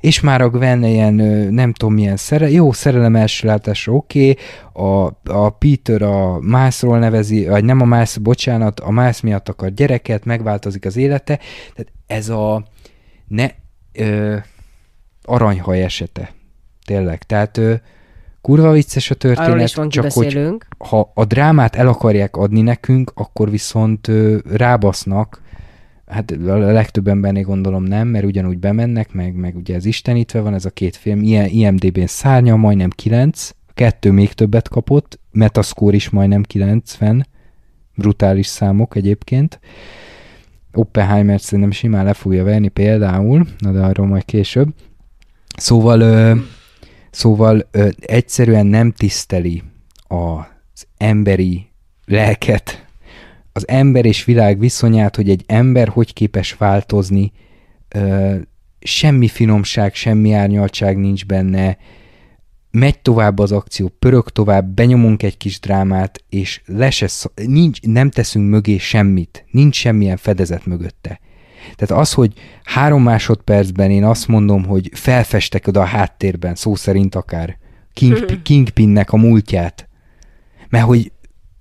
[0.00, 1.14] És már a Gwen ilyen,
[1.52, 4.86] nem tudom milyen szere, jó, szerelem első látásra oké, okay.
[4.86, 9.70] a, a Peter a Milesról nevezi, vagy nem a Miles, bocsánat, a Miles miatt akar
[9.70, 11.38] gyereket, megváltozik az élete,
[11.74, 12.64] tehát ez a
[13.28, 13.48] ne,
[13.92, 14.36] ö,
[15.22, 16.32] aranyhaj esete,
[16.84, 17.74] tényleg, tehát ö,
[18.40, 22.60] kurva vicces a történet, Arról is van csak hogy ha a drámát el akarják adni
[22.60, 25.42] nekünk, akkor viszont ö, rábasznak,
[26.06, 30.54] hát a legtöbb embernél gondolom nem, mert ugyanúgy bemennek, meg, meg ugye ez istenítve van
[30.54, 35.96] ez a két film, ilyen IMDB-n szárnya, majdnem 9, a kettő még többet kapott, Metascore
[35.96, 37.26] is majdnem 90,
[37.94, 39.60] brutális számok egyébként.
[40.72, 44.68] Oppenheimer szerintem simán le fogja verni például, na de arról majd később.
[45.56, 46.34] Szóval, ö,
[47.16, 49.62] Szóval ö, egyszerűen nem tiszteli
[50.08, 51.66] az emberi
[52.04, 52.85] lelket,
[53.56, 57.32] az ember és világ viszonyát, hogy egy ember hogy képes változni,
[57.88, 58.34] ö,
[58.80, 61.78] semmi finomság, semmi árnyaltság nincs benne,
[62.70, 68.50] megy tovább az akció, pörög tovább, benyomunk egy kis drámát, és lesz, nincs, nem teszünk
[68.50, 71.20] mögé semmit, nincs semmilyen fedezet mögötte.
[71.76, 72.32] Tehát az, hogy
[72.64, 77.58] három másodpercben én azt mondom, hogy felfestek oda a háttérben, szó szerint akár,
[77.92, 79.88] King, Kingpinnek a múltját,
[80.68, 81.12] mert hogy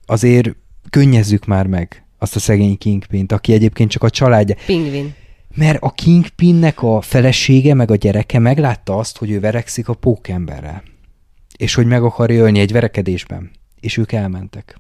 [0.06, 0.56] azért
[0.89, 4.55] könnyezzük már meg azt a szegény Kingpint, aki egyébként csak a családja.
[4.65, 5.13] Pingvin.
[5.55, 10.83] Mert a Kingpinnek a felesége meg a gyereke meglátta azt, hogy ő verekszik a pókemberrel.
[11.57, 13.51] És hogy meg akarja ölni egy verekedésben.
[13.79, 14.79] És ők elmentek.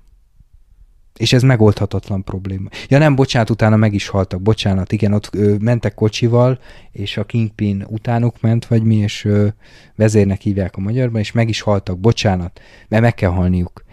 [1.17, 2.69] És ez megoldhatatlan probléma.
[2.87, 4.41] Ja nem, bocsánat, utána meg is haltak.
[4.41, 6.59] Bocsánat, igen, ott ö, mentek kocsival,
[6.91, 9.47] és a Kingpin utánuk ment, vagy mi, és ö,
[9.95, 11.99] vezérnek hívják a magyarban, és meg is haltak.
[11.99, 13.83] Bocsánat, mert meg kell halniuk.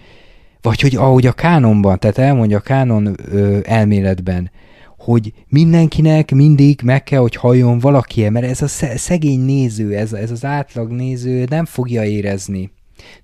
[0.62, 4.50] Vagy hogy ahogy a kánonban, tehát elmondja a kánon ö, elméletben,
[4.98, 10.30] hogy mindenkinek mindig meg kell, hogy halljon valaki, mert ez a szegény néző, ez, ez
[10.30, 12.70] az átlag néző nem fogja érezni.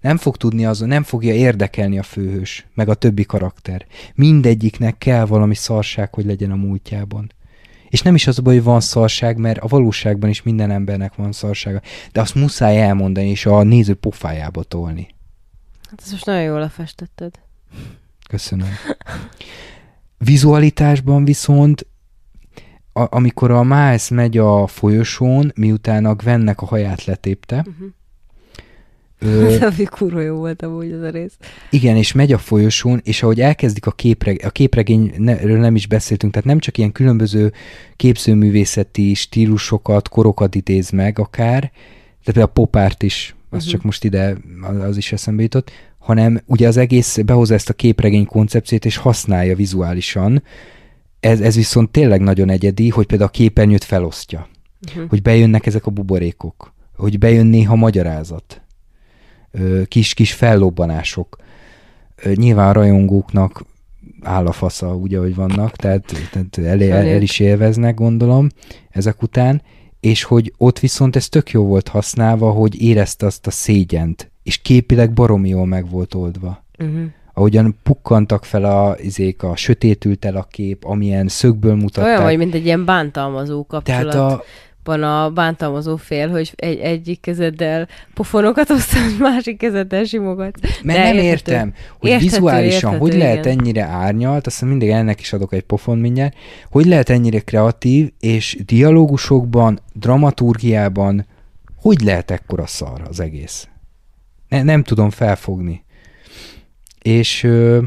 [0.00, 3.86] Nem fog tudni azon, nem fogja érdekelni a főhős, meg a többi karakter.
[4.14, 7.32] Mindegyiknek kell valami szarság, hogy legyen a múltjában.
[7.88, 11.14] És nem is az a baj, hogy van szarság, mert a valóságban is minden embernek
[11.14, 11.80] van szarsága.
[12.12, 15.16] De azt muszáj elmondani, és a néző pofájába tolni.
[15.90, 17.34] Hát ezt most nagyon jól lefestetted.
[18.28, 18.68] Köszönöm.
[20.18, 21.86] Vizualitásban viszont,
[22.92, 27.88] a, amikor a Miles megy a folyosón, miután a Gwennek a haját letépte, uh-huh.
[29.20, 31.36] Ö, Ez kurva jó volt amúgy az a rész.
[31.70, 36.32] Igen, és megy a folyosón, és ahogy elkezdik a képreg, a képregényről nem is beszéltünk,
[36.32, 37.52] tehát nem csak ilyen különböző
[37.96, 43.70] képzőművészeti stílusokat, korokat idéz meg akár, tehát például a popárt is, az uh-huh.
[43.72, 44.36] csak most ide,
[44.80, 49.56] az is eszembe jutott, hanem ugye az egész behozza ezt a képregény koncepciót, és használja
[49.56, 50.42] vizuálisan.
[51.20, 54.48] Ez, ez viszont tényleg nagyon egyedi, hogy például a képernyőt felosztja.
[54.88, 55.08] Uh-huh.
[55.08, 56.72] Hogy bejönnek ezek a buborékok.
[56.96, 58.62] Hogy bejön néha magyarázat.
[59.88, 61.36] Kis-kis fellobbanások.
[62.34, 63.64] Nyilván a rajongóknak
[64.22, 68.48] áll a fasza, úgy, ahogy vannak, tehát, tehát el, el, el is élveznek, gondolom,
[68.90, 69.62] ezek után,
[70.00, 74.56] és hogy ott viszont ez tök jó volt használva, hogy érezte azt a szégyent, és
[74.56, 76.64] képileg baromi jól meg volt oldva.
[76.78, 77.04] Uh-huh.
[77.34, 82.08] Ahogyan pukkantak fel a, izék, a sötétült el a kép, amilyen szögből mutatták.
[82.08, 84.10] Olyan vagy, mint egy ilyen bántalmazó kapcsolat.
[84.10, 84.42] Tehát a,
[84.88, 90.58] van a bántalmazó fél, hogy egy, egyik kezeddel pofonokat osztasz, másik kezeddel simogat.
[90.82, 91.26] Mert nem értető.
[91.26, 93.26] értem, hogy értető, vizuálisan értető, hogy igen.
[93.26, 96.34] lehet ennyire árnyalt, aztán mindig ennek is adok egy pofon mindjárt,
[96.70, 101.26] hogy lehet ennyire kreatív, és dialógusokban, dramaturgiában,
[101.76, 103.68] hogy lehet ekkora szar az egész?
[104.48, 105.84] Ne, nem tudom felfogni.
[107.02, 107.82] És ö,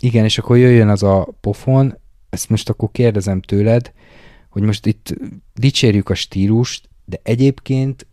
[0.00, 1.98] igen, és akkor jöjjön az a pofon,
[2.30, 3.92] ezt most akkor kérdezem tőled,
[4.48, 5.14] hogy most itt
[5.54, 8.06] dicsérjük a stílust, de egyébként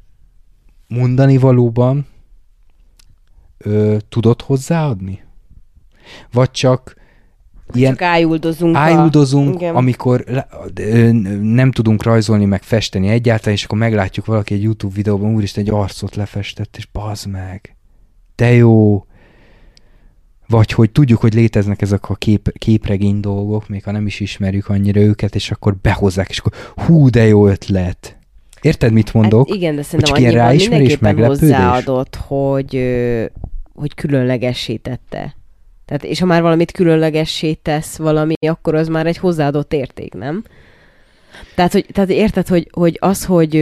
[0.88, 2.06] mondani valóban
[3.58, 5.24] ö, tudod hozzáadni?
[6.32, 6.96] Vagy csak
[7.74, 8.76] ilyen csak ájuldozunk.
[8.76, 9.76] Ájuldozunk, a...
[9.76, 10.24] amikor
[11.42, 15.74] nem tudunk rajzolni, meg festeni egyáltalán, és akkor meglátjuk valaki egy YouTube videóban, úristen, egy
[15.74, 17.76] arcot lefestett, és bazd meg.
[18.36, 19.06] De jó,
[20.48, 24.70] vagy hogy tudjuk, hogy léteznek ezek a kép, képregény dolgok, még ha nem is ismerjük
[24.70, 26.54] annyira őket, és akkor behozzák, és akkor
[26.86, 28.18] hú, de jó ötlet.
[28.62, 29.48] Érted, mit mondok?
[29.48, 32.84] Hát igen, de szerintem hogy annyiban mindenképpen hozzáadott, hogy,
[33.74, 35.36] hogy különlegessé tette.
[35.86, 40.43] Tehát, és ha már valamit különlegessé tesz valami, akkor az már egy hozzáadott érték, nem?
[41.56, 43.56] Tehát, hogy, tehát érted, hogy, hogy az, hogy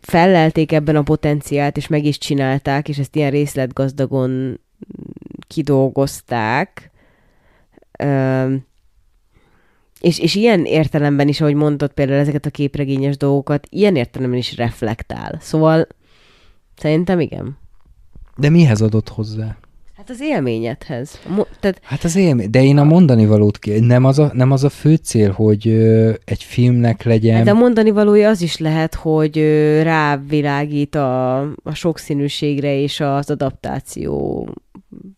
[0.00, 4.60] fellelték ebben a potenciált, és meg is csinálták, és ezt ilyen részletgazdagon
[5.50, 6.90] kidolgozták,
[10.00, 14.56] és, és ilyen értelemben is, ahogy mondtad például ezeket a képregényes dolgokat, ilyen értelemben is
[14.56, 15.38] reflektál.
[15.40, 15.86] Szóval
[16.76, 17.58] szerintem igen.
[18.36, 19.56] De mihez adott hozzá?
[19.96, 21.20] Hát az élményedhez.
[21.28, 21.80] Mo- tehát...
[21.82, 24.68] Hát az élmény, de én a mondani valót ki, nem az a, nem az a
[24.68, 27.36] fő cél, hogy ö, egy filmnek legyen...
[27.36, 33.00] Hát de a mondani valója az is lehet, hogy ö, rávilágít a, a sokszínűségre és
[33.00, 34.48] az adaptáció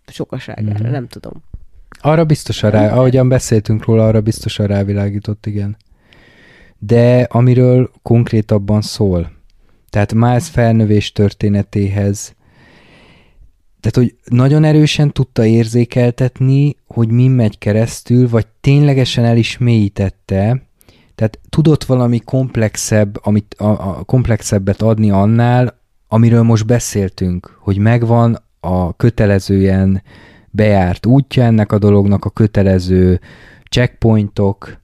[0.06, 0.92] sokaságára, mm-hmm.
[0.92, 1.42] nem tudom.
[2.00, 5.76] Arra biztosan rá, ahogyan beszéltünk róla, arra biztosan rávilágított, igen.
[6.78, 9.32] De amiről konkrétabban szól,
[9.90, 12.34] tehát Miles felnövés történetéhez
[13.82, 20.62] tehát, hogy nagyon erősen tudta érzékeltetni, hogy mi megy keresztül, vagy ténylegesen el is mélyítette,
[21.14, 28.38] tehát tudott valami komplexebb, amit, a, a komplexebbet adni annál, amiről most beszéltünk, hogy megvan
[28.64, 30.02] a kötelezően
[30.50, 33.20] bejárt útja ennek a dolognak, a kötelező
[33.70, 34.80] checkpointok,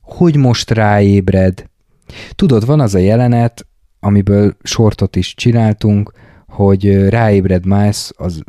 [0.00, 1.66] hogy most ráébred.
[2.30, 3.66] Tudod, van az a jelenet,
[4.00, 6.12] amiből sortot is csináltunk,
[6.48, 8.42] hogy ráébred Miles, az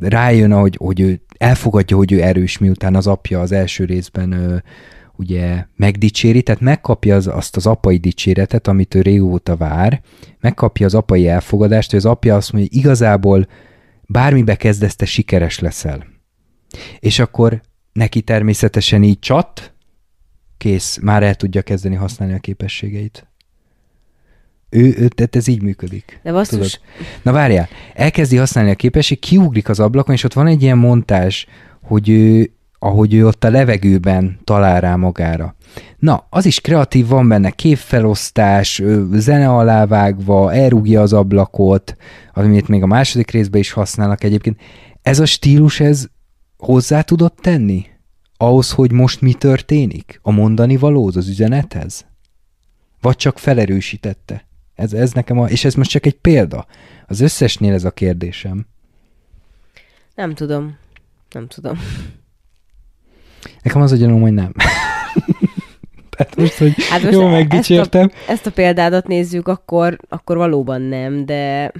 [0.00, 4.62] rájön, hogy, hogy ő elfogadja, hogy ő erős, miután az apja az első részben ő,
[5.16, 10.00] ugye megdicséri, tehát megkapja az, azt az apai dicséretet, amit ő régóta vár,
[10.40, 13.46] megkapja az apai elfogadást, hogy az apja azt mondja, hogy igazából
[14.12, 16.06] bármibe kezdesz, te sikeres leszel.
[16.98, 17.60] És akkor
[17.92, 19.72] neki természetesen így csat,
[20.56, 23.26] kész, már el tudja kezdeni használni a képességeit.
[24.68, 26.20] Ő, ő tehát ez így működik.
[26.22, 26.56] De basszus.
[26.56, 26.80] Tudod?
[27.22, 31.46] Na várjál, elkezdi használni a képesség, kiugrik az ablakon, és ott van egy ilyen montázs,
[31.82, 32.50] hogy ő,
[32.84, 35.54] ahogy ő ott a levegőben talál rá magára.
[35.98, 41.96] Na, az is kreatív, van benne képfelosztás, zene alávágva, elrúgja az ablakot,
[42.32, 44.60] amit még a második részben is használnak egyébként.
[45.02, 46.06] Ez a stílus, ez
[46.56, 47.86] hozzá tudott tenni?
[48.36, 50.18] Ahhoz, hogy most mi történik?
[50.22, 52.06] A mondani valód az üzenethez?
[53.00, 54.46] Vagy csak felerősítette?
[54.74, 56.66] Ez, ez nekem a, és ez most csak egy példa.
[57.06, 58.66] Az összesnél ez a kérdésem.
[60.14, 60.76] Nem tudom.
[61.30, 61.78] Nem tudom.
[63.62, 64.52] Nekem az a gyanúm, hogy nem.
[66.16, 68.02] Tehát most, hogy hát most jó, megdicsértem.
[68.02, 71.72] Ezt a, ezt a példádat nézzük, akkor, akkor valóban nem, de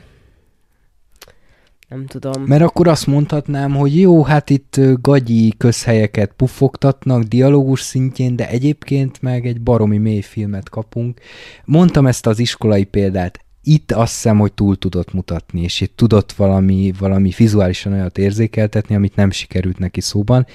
[1.88, 2.42] nem tudom.
[2.46, 9.22] Mert akkor azt mondhatnám, hogy jó, hát itt gagyi közhelyeket puffogtatnak dialógus szintjén, de egyébként
[9.22, 11.20] meg egy baromi mély filmet kapunk.
[11.64, 16.32] Mondtam ezt az iskolai példát, itt azt hiszem, hogy túl tudott mutatni, és itt tudott
[16.32, 20.46] valami, valami vizuálisan olyat érzékeltetni, amit nem sikerült neki szóban.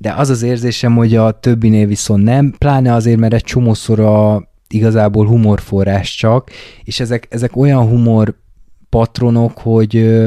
[0.00, 4.48] De az az érzésem, hogy a többinél viszont nem, pláne azért, mert egy csomószor a
[4.68, 6.50] igazából humorforrás csak,
[6.84, 8.34] és ezek, ezek olyan humor
[8.88, 10.18] patronok, hogy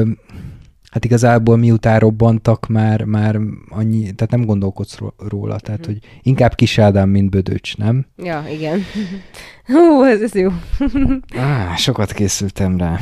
[0.90, 4.98] hát igazából miután robbantak, már, már annyi, tehát nem gondolkodsz
[5.28, 5.92] róla, tehát mm.
[5.92, 8.06] hogy inkább Kis Ádám, mint Bödöcs, nem?
[8.16, 8.80] Ja, igen.
[9.72, 10.50] Hú, ez, ez jó.
[11.36, 12.98] Á, sokat készültem rá.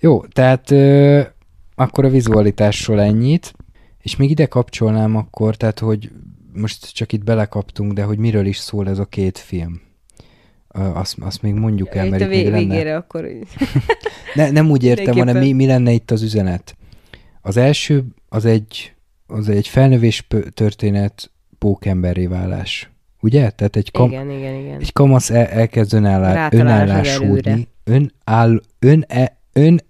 [0.00, 1.20] jó, tehát ö,
[1.74, 3.52] akkor a vizualitásról ennyit,
[4.04, 6.10] és még ide kapcsolnám akkor, tehát hogy
[6.52, 9.80] most csak itt belekaptunk, de hogy miről is szól ez a két film
[10.74, 12.96] azt, azt még mondjuk el, mert itt, itt még lenne...
[12.96, 13.28] akkor
[14.34, 16.76] ne, Nem úgy értem, hanem mi, mi lenne itt az üzenet.
[17.40, 18.94] Az első, az egy,
[19.26, 22.90] az egy felnövés történet, pókemberré válás.
[23.20, 23.50] Ugye?
[23.50, 24.80] Tehát egy, kam, igen, igen, igen.
[24.80, 27.68] egy kamasz el, elkezd önállá, önállásodni.
[27.84, 29.80] Önáll, ön, e, ön,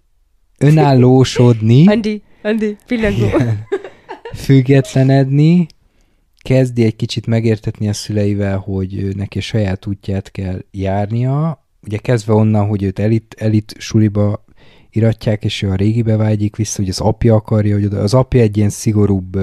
[0.58, 1.86] önállósodni.
[1.88, 3.26] Andi, Andi, pillangó.
[4.34, 5.66] Függetlenedni,
[6.42, 12.66] kezdi egy kicsit megértetni a szüleivel, hogy neki saját útját kell járnia, ugye kezdve onnan,
[12.68, 14.44] hogy őt elit, elit suliba
[14.90, 18.56] iratják, és ő a régibe vágyik vissza, hogy az apja akarja, hogy az apja egy
[18.56, 19.38] ilyen szigorúbb,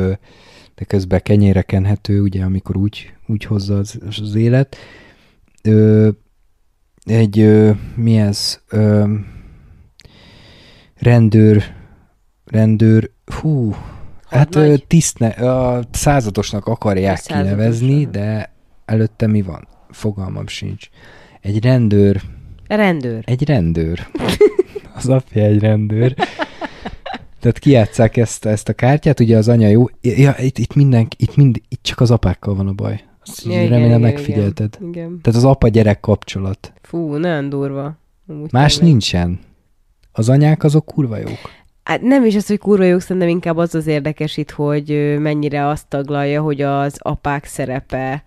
[0.76, 4.76] de közben kenyére kenhető, ugye, amikor úgy, úgy hozza az, az élet.
[5.64, 6.10] Ö,
[7.04, 9.14] egy, ö, mi ez, ö,
[10.96, 11.64] rendőr,
[12.46, 13.76] rendőr, hú,
[14.32, 14.86] Hát nagy?
[14.88, 18.54] tisztne, a századosnak akarják a kinevezni, de
[18.86, 19.68] előtte mi van?
[19.90, 20.88] Fogalmam sincs.
[21.42, 22.22] Egy rendőr.
[22.68, 23.24] Rendőr.
[23.26, 24.08] Egy rendőr.
[24.96, 26.16] az apja egy rendőr.
[27.40, 29.86] Tehát kiátszák ezt, ezt a kártyát, ugye az anya jó.
[30.02, 33.04] Ja, itt, itt minden, itt, mind, itt csak az apákkal van a baj.
[33.22, 34.78] Azt ja, remélem igen, megfigyelted.
[34.80, 35.20] Igen, igen.
[35.22, 36.74] Tehát az apa-gyerek kapcsolat.
[36.82, 37.98] Fú, nagyon durva.
[38.52, 38.92] Más tényleg.
[38.92, 39.40] nincsen.
[40.12, 41.40] Az anyák azok kurva jók.
[41.84, 45.68] Hát nem is az, hogy kurva jók, szerintem inkább az az érdekes itt, hogy mennyire
[45.68, 48.24] azt taglalja, hogy az apák szerepe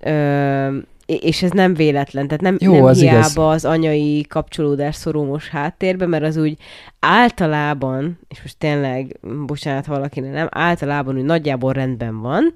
[0.00, 0.76] ö,
[1.08, 3.36] és ez nem véletlen, tehát nem, Jó, nem az hiába igaz.
[3.36, 6.56] az anyai kapcsolódás szorúmos háttérben, mert az úgy
[7.00, 12.54] általában, és most tényleg, bocsánat valakinek nem, általában úgy nagyjából rendben van,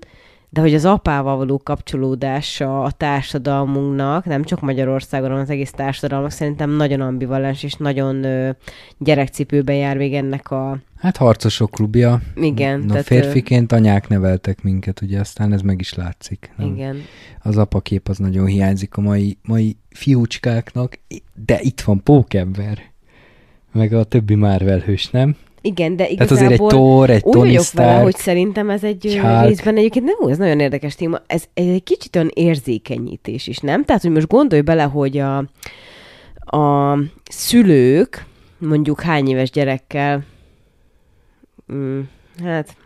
[0.53, 6.33] de hogy az apával való kapcsolódása a társadalmunknak, nem csak Magyarországon, hanem az egész társadalomnak
[6.33, 8.51] szerintem nagyon ambivalens, és nagyon ö,
[8.99, 10.79] gyerekcipőben jár még ennek a...
[10.97, 12.21] Hát harcosok klubja.
[12.35, 12.81] Igen.
[12.81, 16.53] Na, tehát, férfiként anyák neveltek minket, ugye aztán ez meg is látszik.
[16.57, 16.75] Nem?
[16.75, 16.97] Igen.
[17.43, 20.99] Az apakép az nagyon hiányzik a mai, mai fiúcskáknak,
[21.47, 22.79] de itt van Pókember,
[23.73, 25.37] meg a többi Marvel hős, nem?
[25.63, 28.71] Igen, de igazából Tehát azért egy Thor, egy úgy Tony vagyok Stark, vele, hogy szerintem
[28.71, 29.47] ez egy Hulk.
[29.47, 33.85] részben egyébként nem, ez nagyon érdekes téma, ez, ez egy kicsit olyan érzékenyítés is, nem?
[33.85, 35.37] Tehát, hogy most gondolj bele, hogy a,
[36.57, 36.99] a
[37.31, 38.27] szülők,
[38.59, 40.25] mondjuk hány éves gyerekkel,
[41.73, 42.01] mm,
[42.45, 42.77] hát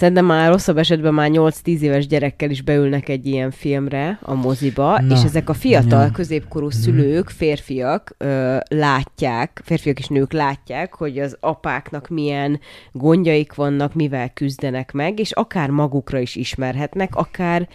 [0.00, 5.00] Szerintem már rosszabb esetben már 8-10 éves gyerekkel is beülnek egy ilyen filmre a moziba,
[5.00, 6.10] Na, és ezek a fiatal, ja.
[6.10, 12.60] középkorú szülők, férfiak ö, látják, férfiak és nők látják, hogy az apáknak milyen
[12.92, 17.68] gondjaik vannak, mivel küzdenek meg, és akár magukra is ismerhetnek, akár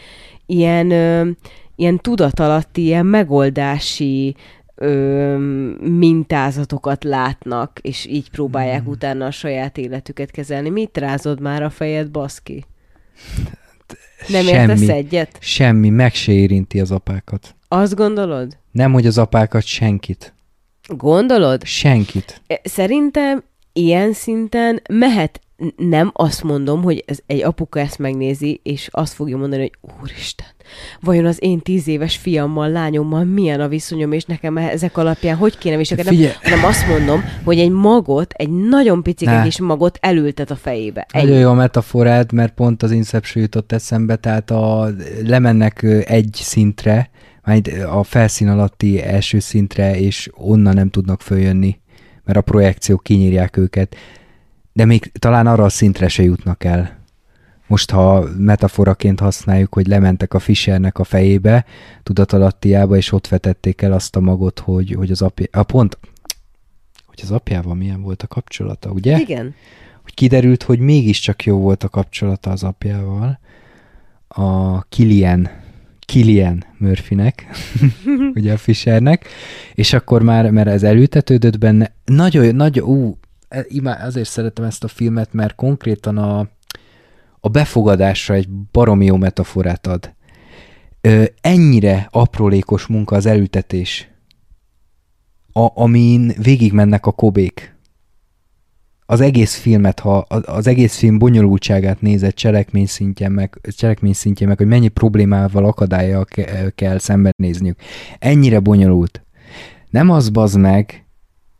[0.46, 1.30] ilyen, ö,
[1.76, 4.36] ilyen tudatalatti, ilyen megoldási
[4.76, 5.38] ö,
[5.82, 8.92] mintázatokat látnak, és így próbálják Hmm.
[8.92, 10.70] utána a saját életüket kezelni.
[10.70, 12.66] Mit rázod már a fejed, baszki?
[14.28, 14.92] Nem értesz Semmi.
[14.92, 15.38] egyet?
[15.40, 17.56] Semmi, meg se érinti az apákat.
[17.68, 18.58] Azt gondolod?
[18.72, 20.34] Nem, hogy az apákat, senkit.
[20.88, 21.64] Gondolod?
[21.66, 22.42] Senkit.
[22.48, 25.40] E, Szerintem ilyen szinten mehet,
[25.76, 30.48] nem azt mondom, hogy ez egy apuka ezt megnézi, és azt fogja mondani, hogy úristen,
[31.02, 35.58] vajon az én tíz éves fiammal, lányommal milyen a viszonyom, és nekem ezek alapján hogy
[35.58, 36.34] kéne viselkednem, Figyelj.
[36.44, 41.06] hanem azt mondom, hogy egy magot, egy nagyon picike kis magot elültet a fejébe.
[41.12, 41.26] Ennyi.
[41.26, 44.90] Nagyon jó a metaforád, mert pont az Inception jutott eszembe, tehát a,
[45.24, 47.10] lemennek egy szintre,
[47.44, 51.80] majd a felszín alatti első szintre, és onnan nem tudnak följönni,
[52.24, 53.96] mert a projekciók kinyírják őket.
[54.76, 56.98] De még talán arra a szintre se jutnak el.
[57.68, 61.66] Most, ha metaforaként használjuk, hogy lementek a Fishernek a fejébe,
[62.04, 65.98] tudatalattiába, és ott vetették el azt a magot, hogy, hogy az apja, a pont,
[67.06, 69.18] hogy az apjával milyen volt a kapcsolata, ugye?
[69.20, 69.54] Igen.
[70.04, 73.40] hogy kiderült, hogy mégiscsak jó volt a kapcsolata az apjával,
[74.28, 75.50] a Kilian,
[76.00, 77.46] Kilian Murphynek,
[78.36, 79.28] ugye a Fishernek,
[79.74, 83.18] és akkor már, mert ez elültetődött benne, nagyon, nagyon, ú,
[83.84, 86.50] azért szeretem ezt a filmet, mert konkrétan a,
[87.40, 90.14] a befogadásra egy baromi jó metaforát ad.
[91.02, 94.10] Ö, ennyire aprólékos munka az elültetés,
[95.52, 97.76] a, amin végigmennek a kobék,
[99.06, 104.58] az egész filmet, ha az egész film bonyolultságát nézed cselekmény szintjén meg, cselekmény szintjén meg,
[104.58, 107.80] hogy mennyi problémával, akadályjal ke- kell szembenézniük.
[108.20, 109.24] Ennyire bonyolult.
[109.90, 111.06] Nem az bazd meg,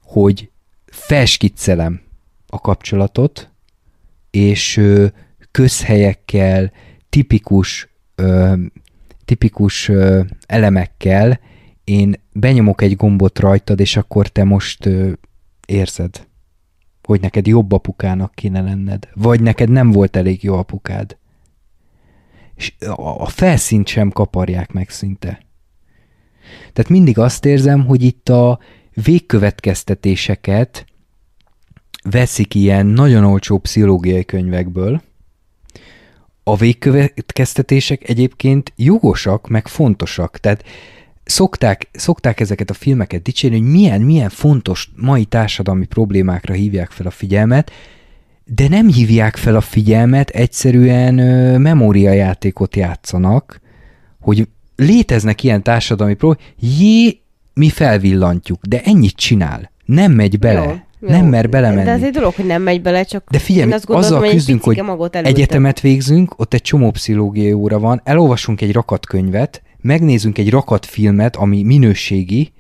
[0.04, 0.52] hogy
[0.96, 2.02] felskiccelem
[2.48, 3.50] a kapcsolatot,
[4.32, 5.06] és ö,
[5.52, 6.72] közhelyekkel,
[7.10, 8.54] tipikus, ö,
[9.26, 11.40] tipikus ö, elemekkel
[11.84, 15.12] én benyomok egy gombot rajtad, és akkor te most ö,
[15.68, 16.26] érzed
[17.06, 21.18] hogy neked jobb apukának kéne lenned, vagy neked nem volt elég jó apukád.
[22.56, 25.40] És a a felszínt sem kaparják meg szinte.
[26.74, 28.60] Tehát mindig azt érzem, hogy itt a
[29.04, 30.86] végkövetkeztetéseket
[32.10, 35.02] veszik ilyen nagyon olcsó pszichológiai könyvekből.
[36.44, 40.38] A végkövetkeztetések egyébként jogosak, meg fontosak.
[40.38, 40.64] Tehát
[41.24, 47.06] szokták, szokták ezeket a filmeket dicsérni, hogy milyen, milyen fontos mai társadalmi problémákra hívják fel
[47.06, 47.72] a figyelmet,
[48.46, 53.62] de nem hívják fel a figyelmet, egyszerűen ö, memóriajátékot játszanak,
[54.20, 57.20] hogy léteznek ilyen társadalmi problémák, jé,
[57.56, 59.72] mi felvillantjuk, de ennyit csinál.
[59.86, 60.64] Nem megy bele.
[60.64, 61.10] Jó, jó.
[61.10, 61.84] Nem mer belemenni.
[61.84, 64.26] De ez egy dolog, hogy nem megy bele, csak De figyelj, én azt gondolom, azzal
[64.26, 64.82] hogy küzdünk, hogy
[65.12, 70.86] egyetemet végzünk, ott egy csomó pszichológiai óra van, elolvasunk egy rakat könyvet, megnézünk egy rakat
[70.86, 72.54] filmet, ami minőségi,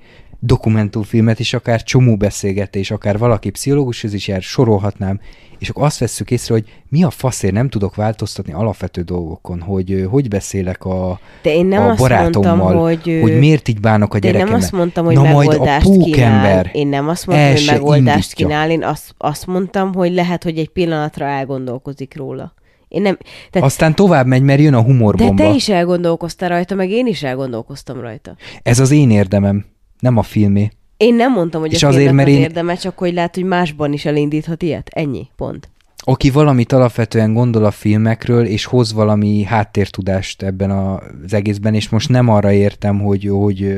[0.45, 5.19] dokumentumfilmet is, akár csomó beszélgetés, akár valaki pszichológushoz is jár, sorolhatnám,
[5.59, 10.07] és akkor azt vesszük észre, hogy mi a faszért nem tudok változtatni alapvető dolgokon, hogy
[10.09, 13.19] hogy beszélek a, De én nem a azt barátommal, mondtam, hogy...
[13.21, 14.57] hogy miért így bánok a de én gyerekemmel.
[14.57, 15.99] nem azt mondtam, hogy Na majd a megoldást kínál.
[16.03, 18.47] pókember Én nem azt mondtam, hogy megoldást indítja.
[18.47, 22.53] kínál, én azt, azt mondtam, hogy lehet, hogy egy pillanatra elgondolkozik róla.
[22.87, 23.17] Én nem,
[23.49, 25.43] tehát, Aztán tovább megy, mert jön a de humorbomba.
[25.43, 28.35] te is elgondolkoztál rajta, meg én is elgondolkoztam rajta.
[28.63, 29.65] Ez az én érdemem,
[29.99, 30.69] nem a filmé.
[30.97, 33.93] Én nem mondtam, hogy És a azért, mert én- érdeme, csak hogy lehet, hogy másban
[33.93, 34.89] is elindíthat ilyet.
[34.93, 35.69] Ennyi, pont.
[36.07, 42.09] aki valamit alapvetően gondol a filmekről, és hoz valami háttértudást ebben az egészben, és most
[42.09, 43.75] nem arra értem, hogy, hogy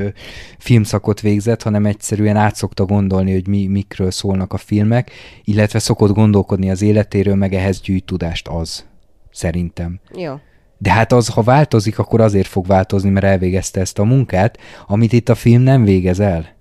[0.57, 5.11] filmszakot végzett, hanem egyszerűen át szokta gondolni, hogy mi, mikről szólnak a filmek,
[5.43, 8.85] illetve szokott gondolkodni az életéről, meg ehhez gyűjt tudást az,
[9.31, 9.99] szerintem.
[10.15, 10.33] Jó.
[10.77, 14.57] De hát az, ha változik, akkor azért fog változni, mert elvégezte ezt a munkát,
[14.87, 16.55] amit itt a film nem végez el.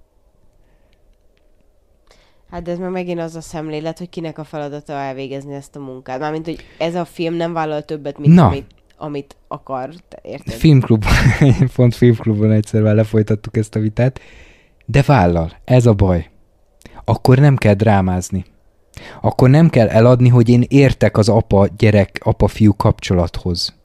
[2.51, 5.81] Hát de ez meg megint az a szemlélet, hogy kinek a feladata elvégezni ezt a
[5.81, 6.19] munkát.
[6.19, 8.47] Mármint, hogy ez a film nem vállal többet, mint Na.
[8.47, 9.91] amit, amit akar.
[10.09, 10.55] Te érted?
[10.55, 11.13] Filmklubban,
[11.75, 14.21] pont filmklubban egyszer már lefolytattuk ezt a vitát,
[14.87, 16.31] de vállal, ez a baj.
[17.05, 18.45] Akkor nem kell drámázni.
[19.21, 23.76] Akkor nem kell eladni, hogy én értek az apa-gyerek, apa-fiú kapcsolathoz.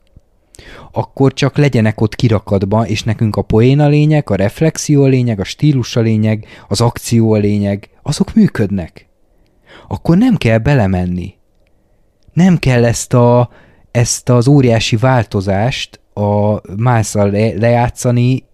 [0.92, 5.40] Akkor csak legyenek ott kirakatba, és nekünk a poén a lényeg, a reflexió a lényeg,
[5.40, 9.08] a stílus a lényeg, az akció a lényeg, azok működnek.
[9.88, 11.34] Akkor nem kell belemenni.
[12.32, 13.50] Nem kell ezt, a,
[13.90, 18.44] ezt az óriási változást a mászal le, lejátszani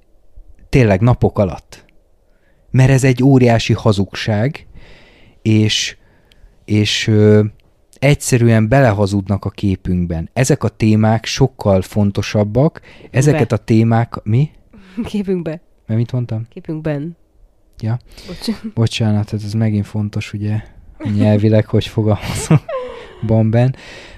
[0.68, 1.84] tényleg napok alatt.
[2.70, 4.66] Mert ez egy óriási hazugság,
[5.42, 5.96] és,
[6.64, 7.10] és
[7.98, 10.30] egyszerűen belehazudnak a képünkben.
[10.32, 12.80] Ezek a témák sokkal fontosabbak,
[13.10, 13.54] ezeket Be.
[13.54, 14.14] a témák...
[14.22, 14.50] Mi?
[15.04, 15.60] Képünkbe.
[15.86, 16.46] Mert mit mondtam?
[16.48, 17.16] Képünkben.
[17.80, 17.98] Ja.
[18.26, 18.60] Bocs.
[18.74, 20.62] Bocsánat, hát ez megint fontos, ugye,
[21.16, 22.60] nyelvileg, hogy fogalmazom
[23.26, 23.74] Bamben.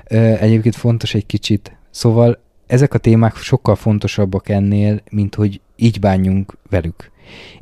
[0.08, 1.76] Ö, Egyébként fontos egy kicsit.
[1.90, 7.10] Szóval ezek a témák sokkal fontosabbak ennél, mint hogy így bánjunk velük.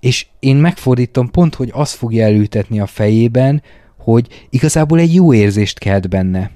[0.01, 3.63] És én megfordítom pont, hogy azt fogja elültetni a fejében,
[3.99, 6.51] hogy igazából egy jó érzést kelt benne.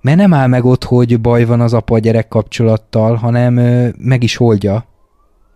[0.00, 4.40] Mert nem áll meg ott, hogy baj van az apa-gyerek kapcsolattal, hanem ö, meg is
[4.40, 4.86] oldja.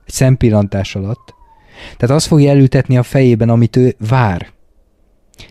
[0.07, 1.35] Egy szempillantás alatt.
[1.97, 4.47] Tehát azt fogja elültetni a fejében, amit ő vár.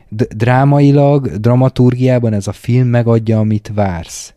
[0.09, 4.33] D- drámailag, dramaturgiában ez a film megadja, amit vársz.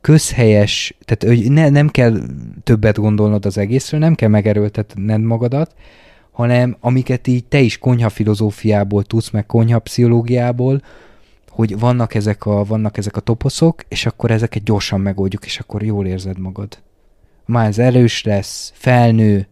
[0.00, 2.16] Közhelyes, tehát hogy ne, nem kell
[2.62, 5.74] többet gondolnod az egészről, nem kell megerőltetned magadat,
[6.34, 10.82] hanem amiket így te is konyha filozófiából tudsz, meg konyha pszichológiából,
[11.48, 15.82] hogy vannak ezek, a, vannak ezek a toposzok, és akkor ezeket gyorsan megoldjuk, és akkor
[15.82, 16.78] jól érzed magad.
[17.46, 19.48] Már ez erős lesz, felnő,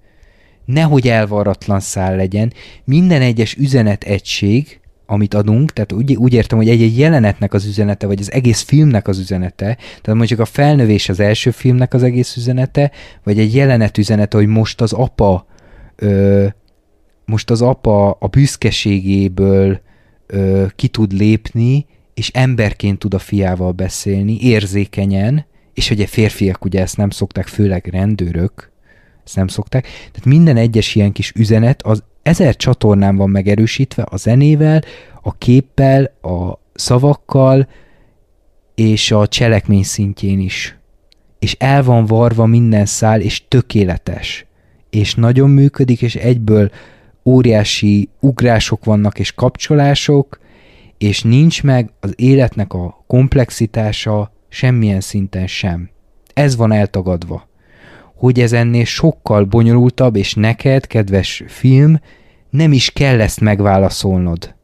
[0.65, 2.53] nehogy elvarratlan szál legyen.
[2.85, 8.07] Minden egyes üzenet egység, amit adunk, tehát úgy, úgy értem, hogy egy-egy jelenetnek az üzenete,
[8.07, 12.37] vagy az egész filmnek az üzenete, tehát mondjuk a felnövés az első filmnek az egész
[12.37, 12.91] üzenete,
[13.23, 15.47] vagy egy jelenet üzenete, hogy most az apa
[15.97, 16.47] ö,
[17.25, 19.81] most az apa a büszkeségéből
[20.27, 26.81] ö, ki tud lépni, és emberként tud a fiával beszélni, érzékenyen, és ugye férfiak ugye
[26.81, 28.71] ezt nem szokták, főleg rendőrök,
[29.25, 29.83] ezt nem szokták.
[29.83, 34.83] Tehát minden egyes ilyen kis üzenet az ezer csatornán van megerősítve a zenével,
[35.23, 37.69] a képpel, a szavakkal,
[38.75, 40.77] és a cselekmény szintjén is.
[41.39, 44.47] És el van varva minden szál, és tökéletes.
[44.91, 46.71] És nagyon működik, és egyből
[47.25, 50.41] óriási ugrások vannak, és kapcsolások,
[50.99, 55.91] és nincs meg az életnek a komplexitása semmilyen szinten sem.
[56.35, 57.51] Ez van eltagadva
[58.23, 62.01] hogy ez ennél sokkal bonyolultabb, és neked, kedves film,
[62.51, 64.55] nem is kell ezt megválaszolnod.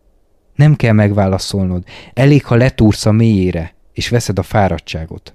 [0.55, 1.83] Nem kell megválaszolnod.
[2.15, 5.35] Elég, ha letúrsz a mélyére, és veszed a fáradtságot.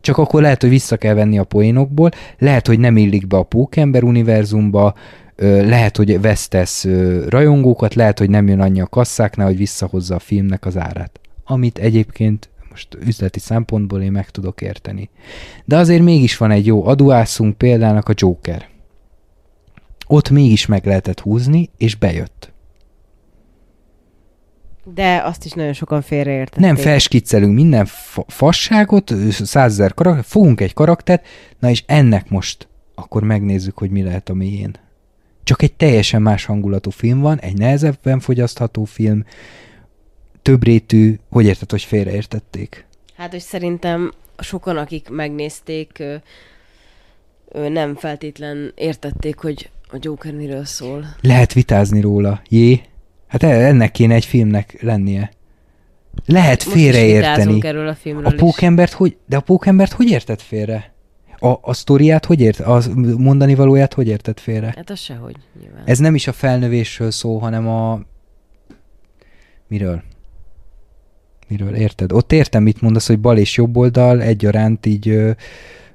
[0.00, 3.42] Csak akkor lehet, hogy vissza kell venni a poénokból, lehet, hogy nem illik be a
[3.42, 4.94] Pókember univerzumba,
[5.42, 6.84] lehet, hogy vesztesz
[7.28, 11.20] rajongókat, lehet, hogy nem jön annyi a kasszáknál, hogy visszahozza a filmnek az árát.
[11.44, 15.10] Amit egyébként most üzleti szempontból én meg tudok érteni.
[15.64, 18.68] De azért mégis van egy jó aduászunk példának a Joker.
[20.06, 22.52] Ott mégis meg lehetett húzni, és bejött.
[24.94, 26.64] De azt is nagyon sokan félreértették.
[26.64, 31.26] Nem felskiccelünk minden fa- fasságot, százezer karakter, fogunk egy karaktert,
[31.58, 34.76] na és ennek most akkor megnézzük, hogy mi lehet a mélyén.
[35.44, 39.24] Csak egy teljesen más hangulatú film van, egy nehezebben fogyasztható film,
[40.42, 42.86] több rétű, hogy érted, hogy félreértették?
[43.16, 46.02] Hát, hogy szerintem sokan, akik megnézték,
[47.52, 51.06] nem feltétlen értették, hogy a Joker miről szól.
[51.20, 52.80] Lehet vitázni róla, jé?
[53.26, 55.32] Hát e- ennek kéne egy filmnek lennie.
[56.26, 57.36] Lehet Most félreérteni.
[57.36, 60.91] vitázunk erről a filmről A pókembert hogy, de a pókembert hogy érted félre?
[61.42, 62.80] A, a sztoriát hogy ért, a
[63.18, 64.72] mondani valóját hogy érted félre?
[64.76, 65.82] Hát az sehogy, nyilván.
[65.84, 68.00] Ez nem is a felnövésről szól, hanem a...
[69.68, 70.02] Miről?
[71.48, 72.12] Miről érted?
[72.12, 75.30] Ott értem, mit mondasz, hogy bal és jobb oldal egyaránt így ö,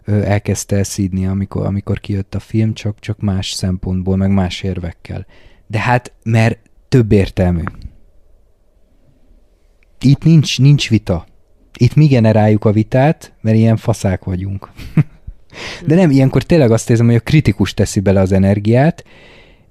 [0.03, 5.25] ö, elkezdte szídni, amikor, amikor kijött a film, csak, csak más szempontból, meg más érvekkel.
[5.67, 7.63] De hát, mert több értelmű.
[9.99, 11.25] Itt nincs, nincs vita.
[11.77, 14.71] Itt mi generáljuk a vitát, mert ilyen faszák vagyunk.
[15.85, 19.03] De nem, ilyenkor tényleg azt érzem, hogy a kritikus teszi bele az energiát,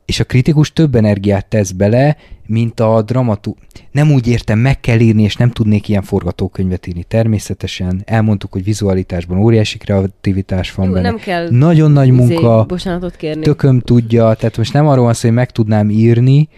[0.05, 2.17] és a kritikus több energiát tesz bele,
[2.47, 3.57] mint a dramatú...
[3.93, 7.03] Nem úgy értem, meg kell írni, és nem tudnék ilyen forgatókönyvet írni.
[7.03, 11.09] Természetesen elmondtuk, hogy vizualitásban óriási kreativitás van Jó, benne.
[11.09, 13.43] nem kell Nagyon nagy izé, munka, bocsánatot kérni.
[13.43, 16.49] tököm tudja, tehát most nem arról van szó, hogy meg tudnám írni,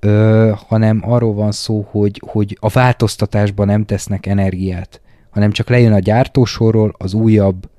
[0.00, 5.00] ö, hanem arról van szó, hogy, hogy a változtatásban nem tesznek energiát,
[5.30, 7.70] hanem csak lejön a gyártósorról az újabb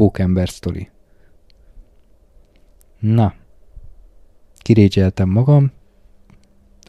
[0.00, 0.88] pókember sztori.
[2.98, 3.34] Na,
[4.58, 5.72] kirégyeltem magam,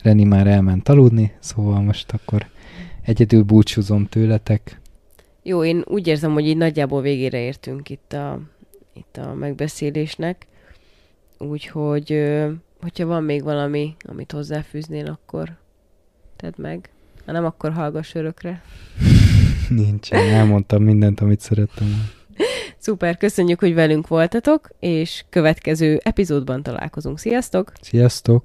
[0.04, 2.46] Reni már elment aludni, szóval most akkor
[3.02, 4.80] egyedül búcsúzom tőletek.
[5.44, 8.40] Jó, én úgy érzem, hogy így nagyjából végére értünk itt a,
[8.94, 10.48] itt a megbeszélésnek.
[11.38, 12.24] Úgyhogy,
[12.82, 15.58] hogyha van még valami, amit hozzáfűznél, akkor
[16.36, 16.90] tedd meg.
[17.26, 18.62] Ha nem, akkor hallgass örökre.
[19.70, 21.88] Nincsen, elmondtam mindent, amit szerettem.
[21.88, 22.20] volna.
[22.82, 27.20] Szuper, köszönjük, hogy velünk voltatok, és következő epizódban találkozunk.
[27.20, 27.72] Sziasztok!
[27.82, 28.44] Sziasztok!